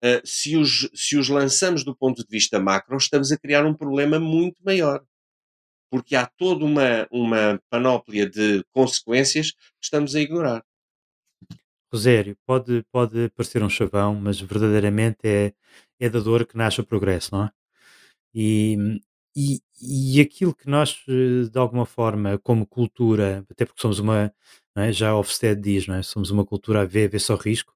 [0.03, 3.75] uh, se, os, se os lançamos do ponto de vista macro, estamos a criar um
[3.75, 5.03] problema muito maior
[5.91, 10.65] porque há toda uma, uma panóplia de consequências que estamos a ignorar.
[11.93, 15.53] Rosério, pode, pode parecer um chavão, mas verdadeiramente é,
[15.99, 17.51] é da dor que nasce o progresso, não é?
[18.33, 19.01] E,
[19.41, 19.61] e,
[20.17, 24.33] e aquilo que nós, eh, de alguma forma, como cultura, até porque somos uma,
[24.77, 24.93] é?
[24.93, 26.03] já Ofsted diz, é?
[26.03, 27.75] somos uma cultura a ver, a ver só risco,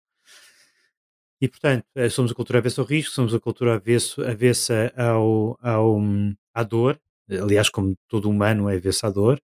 [1.41, 5.59] e portanto, eh, somos a cultura avessa ao risco, somos a cultura avesso, avessa ao,
[5.63, 5.99] ao,
[6.55, 7.01] à dor,
[7.31, 9.41] aliás, como todo humano é versador,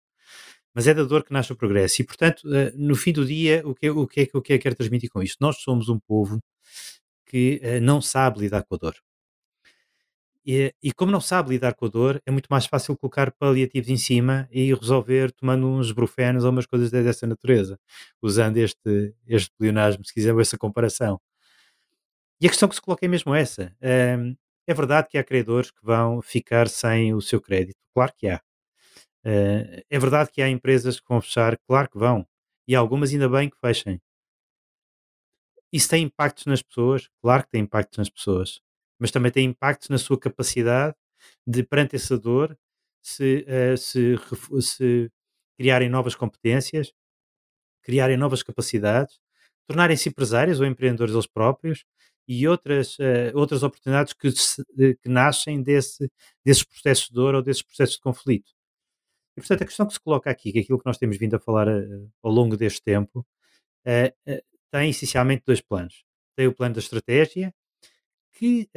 [0.74, 2.02] mas é da dor que nasce o progresso.
[2.02, 4.76] E, portanto, eh, no fim do dia, o que, o que é que eu quero
[4.76, 5.38] transmitir com isto?
[5.40, 6.40] Nós somos um povo
[7.26, 8.96] que não sabe lidar com a dor.
[10.44, 13.90] E, e, como não sabe lidar com a dor, é muito mais fácil colocar paliativos
[13.90, 17.78] em cima e resolver tomando uns brufenos ou umas coisas dessa natureza,
[18.22, 21.20] usando este, este pleonasmo, se quiser, essa comparação.
[22.40, 23.76] E a questão que se coloca é mesmo essa.
[23.80, 28.40] É verdade que há credores que vão ficar sem o seu crédito, claro que há.
[29.24, 32.26] Uh, é verdade que há empresas que vão fechar, claro que vão.
[32.66, 34.00] E algumas ainda bem que fechem.
[35.72, 37.08] Isso tem impactos nas pessoas?
[37.20, 38.60] Claro que tem impactos nas pessoas.
[39.00, 40.94] Mas também tem impactos na sua capacidade
[41.46, 42.56] de, perante essa dor,
[43.02, 44.16] se, uh, se,
[44.60, 45.10] se
[45.58, 46.92] criarem novas competências,
[47.82, 49.18] criarem novas capacidades,
[49.66, 51.84] tornarem-se empresários ou empreendedores eles próprios
[52.28, 54.62] e outras, uh, outras oportunidades que, se,
[55.02, 56.10] que nascem desse,
[56.44, 58.52] desses processos de dor ou desses processos de conflito.
[59.36, 61.36] E, portanto, a questão que se coloca aqui, que é aquilo que nós temos vindo
[61.36, 63.20] a falar uh, ao longo deste tempo,
[63.86, 66.04] uh, tem essencialmente dois planos.
[66.36, 67.52] Tem o plano da estratégia,
[68.40, 68.70] que,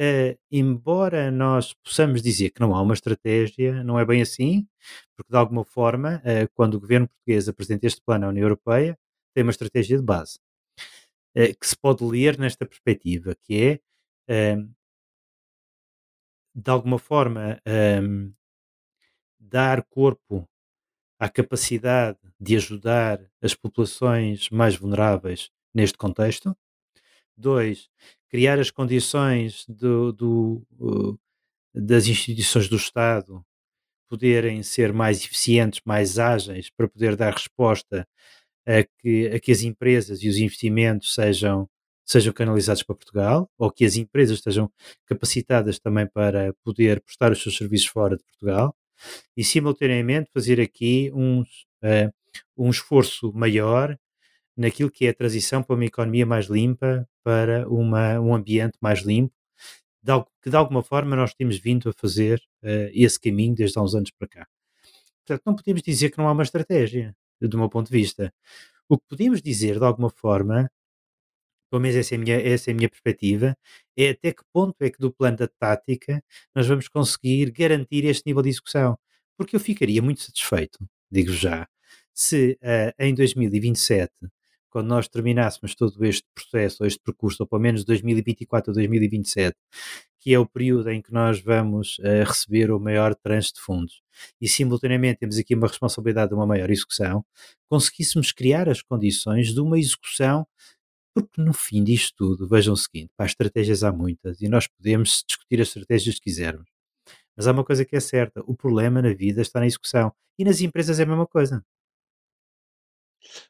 [0.50, 4.68] embora nós possamos dizer que não há uma estratégia, não é bem assim,
[5.16, 8.98] porque de alguma forma, quando o governo português apresenta este plano à União Europeia,
[9.34, 10.38] tem uma estratégia de base,
[11.34, 13.80] que se pode ler nesta perspectiva, que
[14.28, 14.56] é,
[16.54, 17.58] de alguma forma,
[19.40, 20.46] dar corpo
[21.18, 26.54] à capacidade de ajudar as populações mais vulneráveis neste contexto.
[27.36, 27.90] Dois,
[28.34, 31.16] criar as condições do, do, uh,
[31.72, 33.46] das instituições do Estado
[34.10, 38.04] poderem ser mais eficientes, mais ágeis, para poder dar resposta
[38.66, 41.68] a que, a que as empresas e os investimentos sejam,
[42.04, 44.68] sejam canalizados para Portugal, ou que as empresas estejam
[45.06, 48.74] capacitadas também para poder prestar os seus serviços fora de Portugal
[49.36, 52.12] e simultaneamente fazer aqui um, uh,
[52.56, 53.96] um esforço maior
[54.56, 59.00] naquilo que é a transição para uma economia mais limpa, para uma, um ambiente mais
[59.00, 59.34] limpo,
[60.02, 63.82] de, que de alguma forma nós temos vindo a fazer uh, esse caminho desde há
[63.82, 64.46] uns anos para cá.
[65.26, 68.32] Portanto, não podemos dizer que não há uma estratégia, do meu ponto de vista.
[68.88, 70.70] O que podemos dizer, de alguma forma,
[71.70, 73.56] pelo menos essa é a minha, essa é a minha perspectiva,
[73.96, 76.22] é até que ponto é que do plano da tática
[76.54, 78.98] nós vamos conseguir garantir este nível de execução.
[79.36, 80.78] Porque eu ficaria muito satisfeito,
[81.10, 81.66] digo já,
[82.12, 84.12] se uh, em 2027,
[84.74, 89.56] quando nós terminássemos todo este processo, ou este percurso, ou pelo menos 2024 ou 2027,
[90.18, 94.02] que é o período em que nós vamos uh, receber o maior tranche de fundos,
[94.40, 97.24] e simultaneamente temos aqui uma responsabilidade de uma maior execução,
[97.70, 100.44] conseguíssemos criar as condições de uma execução
[101.14, 105.22] porque no fim disto tudo, vejam o seguinte, para estratégias há muitas e nós podemos
[105.24, 106.68] discutir as estratégias que quisermos.
[107.36, 110.12] Mas há uma coisa que é certa, o problema na vida está na execução.
[110.36, 111.64] E nas empresas é a mesma coisa.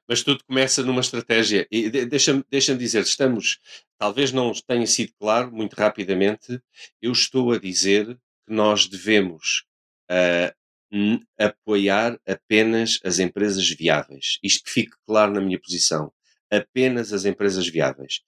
[0.08, 1.66] Mas tudo começa numa estratégia.
[1.70, 3.58] E deixa-me deixa dizer, estamos,
[3.98, 6.60] talvez não tenha sido claro, muito rapidamente,
[7.00, 9.64] eu estou a dizer que nós devemos
[10.10, 14.38] uh, apoiar apenas as empresas viáveis.
[14.42, 16.12] Isto que fique claro na minha posição
[16.50, 18.20] apenas as empresas viáveis.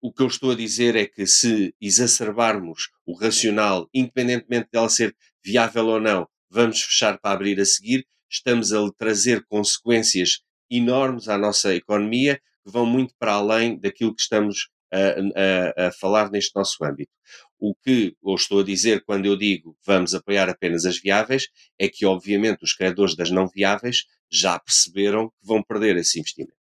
[0.00, 5.16] O que eu estou a dizer é que se exacerbarmos o racional, independentemente dela ser
[5.44, 10.42] viável ou não, vamos fechar para abrir a seguir, estamos a trazer consequências
[10.76, 15.92] enormes à nossa economia que vão muito para além daquilo que estamos a, a, a
[15.92, 17.12] falar neste nosso âmbito.
[17.58, 21.48] O que eu estou a dizer quando eu digo vamos apoiar apenas as viáveis
[21.78, 26.62] é que, obviamente, os credores das não viáveis já perceberam que vão perder esse investimento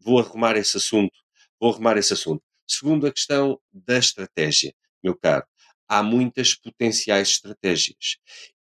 [0.00, 1.18] vou arrumar esse assunto,
[1.60, 2.42] vou arrumar esse assunto.
[2.66, 5.46] Segundo a questão da estratégia, meu caro,
[5.88, 8.18] há muitas potenciais estratégias.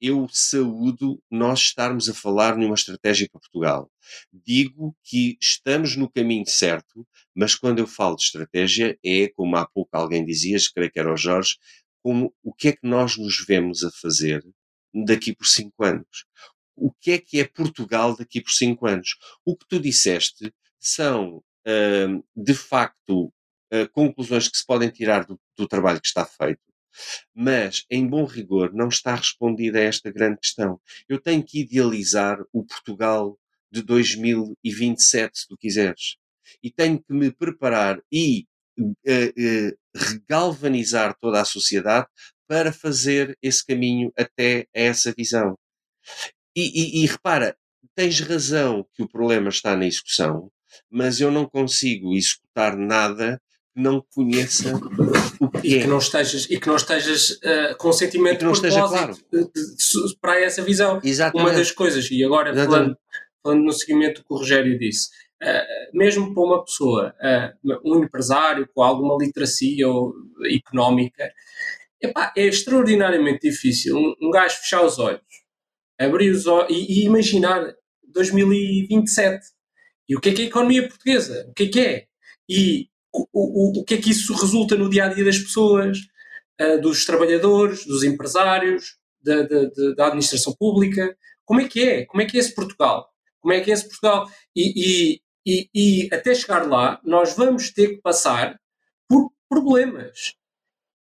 [0.05, 3.89] Eu saúdo nós estarmos a falar numa estratégia para Portugal.
[4.33, 9.65] Digo que estamos no caminho certo, mas quando eu falo de estratégia é, como há
[9.65, 11.55] pouco alguém dizia, creio que era o Jorge,
[12.01, 14.43] como o que é que nós nos vemos a fazer
[14.93, 16.25] daqui por cinco anos?
[16.75, 19.15] O que é que é Portugal daqui por cinco anos?
[19.45, 23.27] O que tu disseste são, uh, de facto,
[23.73, 26.61] uh, conclusões que se podem tirar do, do, trabalho que está feito,
[27.33, 30.79] mas, em bom rigor, não está respondida a esta grande questão.
[31.07, 33.37] Eu tenho que idealizar o Portugal
[33.71, 36.15] de 2027, se tu quiseres,
[36.61, 38.45] e tenho que me preparar e
[38.79, 42.07] uh, regalvanizar toda a sociedade
[42.47, 45.57] para fazer esse caminho até a essa visão.
[46.55, 47.57] E, e, e repara,
[47.95, 50.51] tens razão que o problema está na execução,
[50.89, 53.41] mas eu não consigo executar nada
[53.75, 54.75] não conheça
[55.39, 55.81] o que e é.
[55.81, 59.13] Que não estejas, e que não estejas uh, com sentimento que não esteja claro.
[59.31, 60.99] De, de, de, para essa visão.
[61.03, 61.49] Exatamente.
[61.49, 62.97] Uma das coisas, e agora falando,
[63.41, 65.09] falando, no seguimento do que o Rogério disse,
[65.41, 70.13] uh, mesmo para uma pessoa, uh, um empresário com alguma literacia ou,
[70.45, 71.31] económica,
[72.01, 75.21] epá, é extraordinariamente difícil um, um gajo fechar os olhos,
[75.99, 77.73] abrir os olhos e, e imaginar
[78.13, 79.53] 2027
[80.07, 81.47] e o que é que é a economia portuguesa?
[81.49, 82.05] O que é que é?
[82.49, 85.99] E o, o, que é que isso resulta no dia a dia das pessoas?
[86.61, 91.15] uh, dos trabalhadores, dos empresários, da, da, da, administração pública.
[91.45, 92.05] Como é que é?
[92.05, 93.09] Como é que é esse Portugal?
[93.39, 94.29] Como é que é esse Portugal?
[94.55, 98.59] E, e, e, e até chegar lá, nós vamos ter que passar
[99.07, 100.35] por problemas.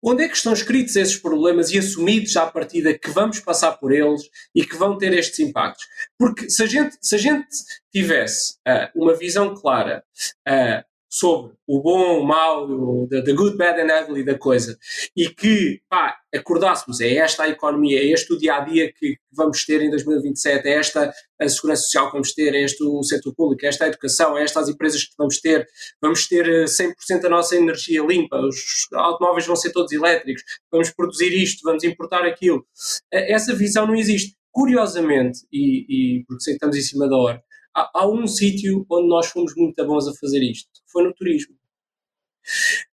[0.06, 3.90] Onde é que estão escritos esses problemas e assumidos à partida que vamos passar por
[3.90, 4.22] eles
[4.54, 5.86] e que vão ter estes impactos?
[6.18, 7.48] Porque se a gente, se a gente
[7.90, 10.04] tivesse uh, uma visão clara
[10.46, 10.84] uh,
[11.14, 14.76] sobre o bom, o mau, o the, the, good, bad and ugly da coisa
[15.16, 19.16] e que pá, acordássemos, é esta a economia, é este o dia a dia que
[19.30, 23.00] vamos ter em 2027, é esta a segurança social que vamos ter, é este o
[23.04, 25.64] setor público, é esta a educação, é estas as empresas que vamos ter,
[26.02, 30.90] vamos ter 100% eh, da nossa energia limpa, os automóveis vão ser todos elétricos, vamos
[30.90, 32.66] produzir isto, vamos importar aquilo.
[33.12, 34.36] Eh, essa visão não existe.
[34.50, 37.42] Curiosamente, e, e porque sei que estamos em cima da hora,
[37.74, 41.54] há, há um sítio onde nós fomos muito bons a fazer isto, foi no turismo.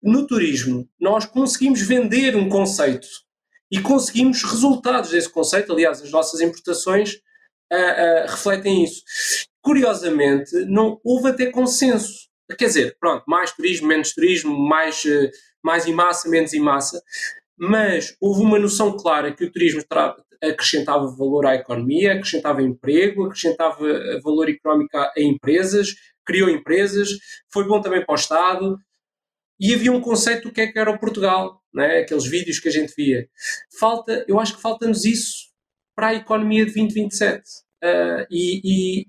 [0.02, 3.08] No turismo, nós conseguimos vender um conceito
[3.70, 5.72] e conseguimos resultados desse conceito.
[5.72, 7.16] Aliás, as nossas importações
[7.72, 9.04] uh, uh, refletem isso.
[9.62, 12.30] Curiosamente, não houve até consenso.
[12.58, 15.30] Quer dizer, pronto, mais turismo, menos turismo, mais, uh,
[15.64, 17.02] mais em massa, menos em massa,
[17.58, 19.82] mas houve uma noção clara que o turismo
[20.42, 23.78] acrescentava valor à economia, acrescentava emprego, acrescentava
[24.24, 25.90] valor económico a, empresas,
[26.26, 27.10] criou empresas,
[27.52, 28.78] foi bom também para o Estado,
[29.60, 32.00] e havia um conceito do que é que era o Portugal, né?
[32.00, 33.28] aqueles vídeos que a gente via.
[33.80, 35.52] Falta, eu acho que falta-nos isso
[35.96, 37.42] para a economia de 2027.
[37.42, 37.44] Uh,
[37.84, 39.06] eh, e, e,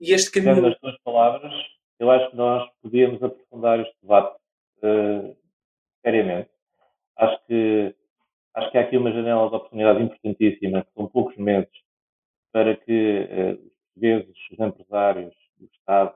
[0.00, 0.66] e, este caminho.
[0.66, 1.52] as tuas palavras,
[1.98, 4.36] eu acho que nós podíamos aprofundar este debate
[4.82, 5.36] uh,
[6.02, 6.50] seriamente.
[7.16, 7.94] Acho que
[8.54, 11.70] acho que há aqui uma janela de oportunidade importantíssima, que são poucos meses,
[12.52, 16.14] para que eh, os portugueses, os empresários, o Estado,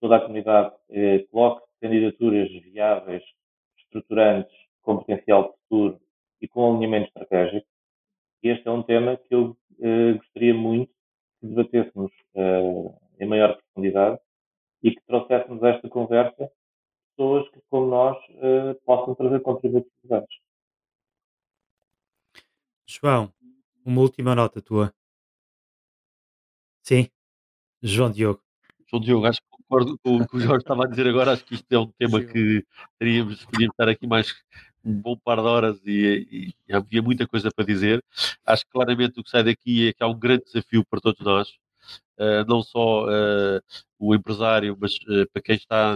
[0.00, 3.22] toda a comunidade eh, coloque candidaturas viáveis,
[3.78, 6.00] estruturantes, com potencial futuro
[6.40, 7.66] e com alinhamento estratégico.
[8.42, 10.92] Este é um tema que eu eh, gostaria muito
[11.40, 14.18] que debatêssemos eh, em maior profundidade
[14.82, 16.50] e que trouxéssemos a esta conversa
[17.16, 19.90] pessoas que, como nós, eh, possam trazer contributos.
[22.88, 23.30] João,
[23.84, 24.94] uma última nota tua.
[26.82, 27.06] Sim,
[27.82, 28.42] João Diogo.
[28.86, 31.32] João Diogo, acho que concordo com o que o Jorge estava a dizer agora.
[31.32, 32.64] Acho que isto é um tema que
[32.98, 34.34] teríamos, podíamos estar aqui mais
[34.82, 38.02] um bom par de horas e, e, havia muita coisa para dizer.
[38.46, 41.20] Acho que claramente o que sai daqui é que há um grande desafio para todos
[41.20, 41.58] nós,
[42.46, 43.60] não só uh,
[43.98, 45.94] o empresário, mas uh, para quem está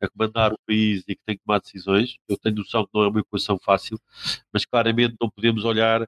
[0.00, 2.16] a comandar o país e que tem que tomar decisões.
[2.28, 3.98] Eu tenho noção que não é uma equação fácil,
[4.52, 6.06] mas claramente não podemos olhar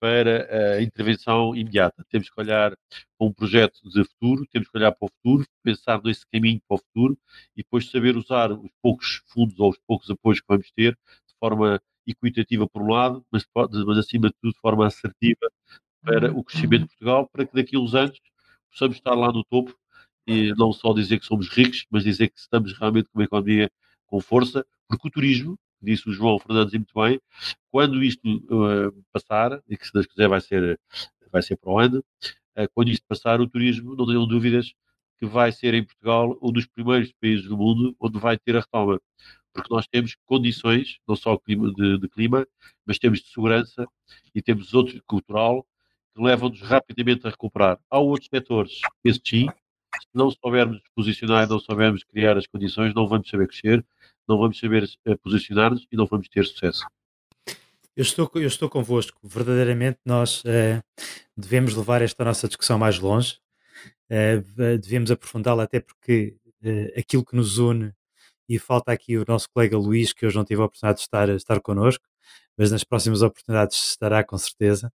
[0.00, 2.04] para a intervenção imediata.
[2.10, 2.76] Temos que olhar
[3.18, 6.74] para um projeto de futuro, temos que olhar para o futuro, pensar nesse caminho para
[6.76, 7.18] o futuro
[7.56, 11.34] e depois saber usar os poucos fundos ou os poucos apoios que vamos ter de
[11.40, 15.50] forma equitativa por um lado, mas, mas acima de tudo de forma assertiva
[16.02, 18.20] para o crescimento de Portugal, para que daqui a uns anos
[18.74, 19.74] possamos estar lá no topo
[20.26, 23.70] e não só dizer que somos ricos, mas dizer que estamos realmente com uma economia
[24.06, 27.20] com força, porque o turismo, disse o João Fernandes muito bem,
[27.70, 30.80] quando isto uh, passar, e que se Deus quiser vai ser,
[31.30, 32.04] vai ser para o ano,
[32.58, 34.72] uh, quando isto passar, o turismo, não tenham dúvidas,
[35.18, 38.60] que vai ser em Portugal um dos primeiros países do mundo onde vai ter a
[38.60, 39.00] retoma.
[39.52, 42.46] Porque nós temos condições, não só de, de clima,
[42.84, 43.86] mas temos de segurança
[44.34, 45.64] e temos outro cultural
[46.14, 47.78] que levam-nos rapidamente a recuperar.
[47.90, 53.08] Há outros setores, esse sim, se não soubermos posicionar, não soubermos criar as condições, não
[53.08, 53.84] vamos saber crescer,
[54.28, 56.84] não vamos saber uh, posicionar-nos e não vamos ter sucesso.
[57.96, 59.18] Eu estou, eu estou convosco.
[59.22, 60.82] Verdadeiramente, nós uh,
[61.36, 63.38] devemos levar esta nossa discussão mais longe,
[64.10, 66.36] uh, devemos aprofundá-la, até porque
[66.96, 67.92] aquilo que nos une,
[68.48, 71.28] e falta aqui o nosso colega Luís, que hoje não tive a oportunidade de estar,
[71.28, 72.04] estar connosco,
[72.56, 74.90] mas nas próximas oportunidades estará com certeza.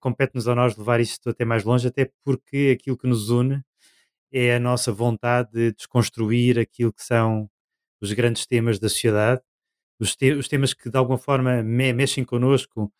[0.00, 3.62] Compete-nos a nós levar isto até mais longe, até porque aquilo que nos une
[4.32, 7.48] é a nossa vontade de desconstruir aquilo que são
[8.00, 9.40] os grandes temas da sociedade,
[10.00, 12.92] os, te os temas que de alguma forma me mexem connosco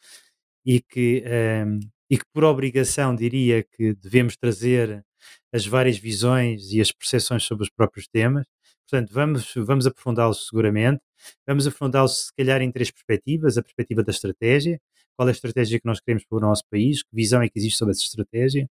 [0.65, 1.25] e que,
[1.67, 5.05] um, e que por obrigação diria que devemos trazer
[5.53, 8.47] as várias visões e as percepções sobre os próprios temas.
[8.89, 11.01] Portanto, vamos, vamos aprofundá-los seguramente.
[11.47, 14.81] Vamos aprofundá-los, se calhar, em três perspectivas: a perspectiva da estratégia,
[15.17, 17.59] qual é a estratégia que nós queremos para o nosso país, que visão é que
[17.59, 18.69] existe sobre essa estratégia.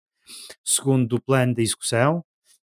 [0.63, 2.23] Segundo, do plano de execução,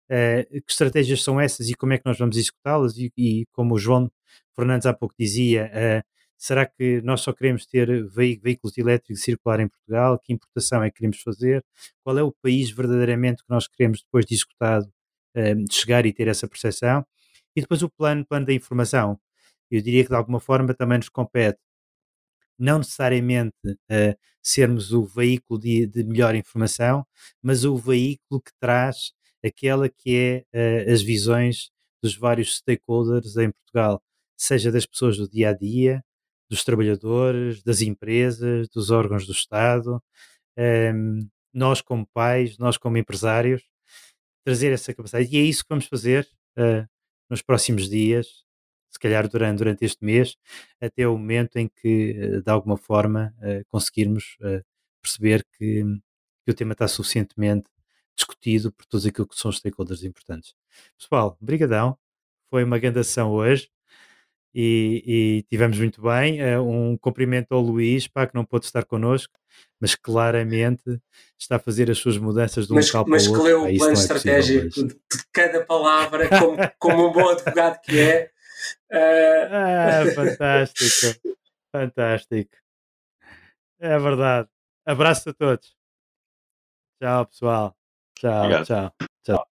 [0.10, 2.98] Uh, que estratégias são essas e como é que nós vamos executá-las?
[2.98, 4.12] E, e, como o João
[4.56, 6.04] Fernandes há pouco dizia, uh,
[6.36, 10.18] será que nós só queremos ter veículos elétricos circular em Portugal?
[10.18, 11.64] Que importação é que queremos fazer?
[12.04, 14.88] Qual é o país verdadeiramente que nós queremos, depois de executado,
[15.38, 17.06] uh, chegar e ter essa percepção?
[17.56, 19.20] E depois o plano, plano da informação.
[19.70, 21.60] Eu diria que de alguma forma também nos compete
[22.60, 27.06] não necessariamente uh, sermos o veículo de, de, melhor informação,
[27.42, 29.14] mas o veículo que traz
[29.46, 31.70] aquela que é uh, as visões
[32.04, 34.02] dos vários stakeholders em Portugal,
[34.38, 36.04] seja das pessoas do dia a dia,
[36.50, 40.02] dos trabalhadores, das empresas, dos órgãos do Estado,
[40.58, 43.64] um, ehm, nós como pais, nós como empresários,
[44.46, 45.30] trazer essa capacidade.
[45.36, 46.88] E é isso que vamos fazer uh,
[47.30, 48.46] nos próximos dias,
[48.90, 50.36] se calhar durante, durante este mês,
[50.82, 54.38] até o momento em que, uh, de alguma forma, uh, conseguirmos
[55.02, 55.84] perceber que,
[56.46, 57.70] que, o tema está suficientemente
[58.16, 60.54] discutido por todos aquilo que são os stakeholders importantes.
[60.98, 61.98] Pessoal, brigadão.
[62.50, 63.70] Foi uma grande ação hoje
[64.54, 66.40] e, e tivemos muito bem.
[66.58, 69.34] Um cumprimento ao Luís, pá, que não pôde estar connosco,
[69.80, 71.00] mas claramente
[71.38, 73.54] está a fazer as suas mudanças de um mas, local mas para o outro.
[73.54, 74.96] Mas que leu o plano é estratégico de,
[75.32, 78.32] cada palavra, como, como um bom advogado que é.
[78.92, 81.20] Ah, fantástico,
[81.72, 82.58] fantástico.
[83.80, 84.50] É verdade.
[84.86, 85.76] Abraço a todos.
[87.02, 87.76] Tchau, pessoal.
[88.16, 88.66] Tchau, Obrigado.
[88.66, 88.94] tchau.
[89.24, 89.48] tchau.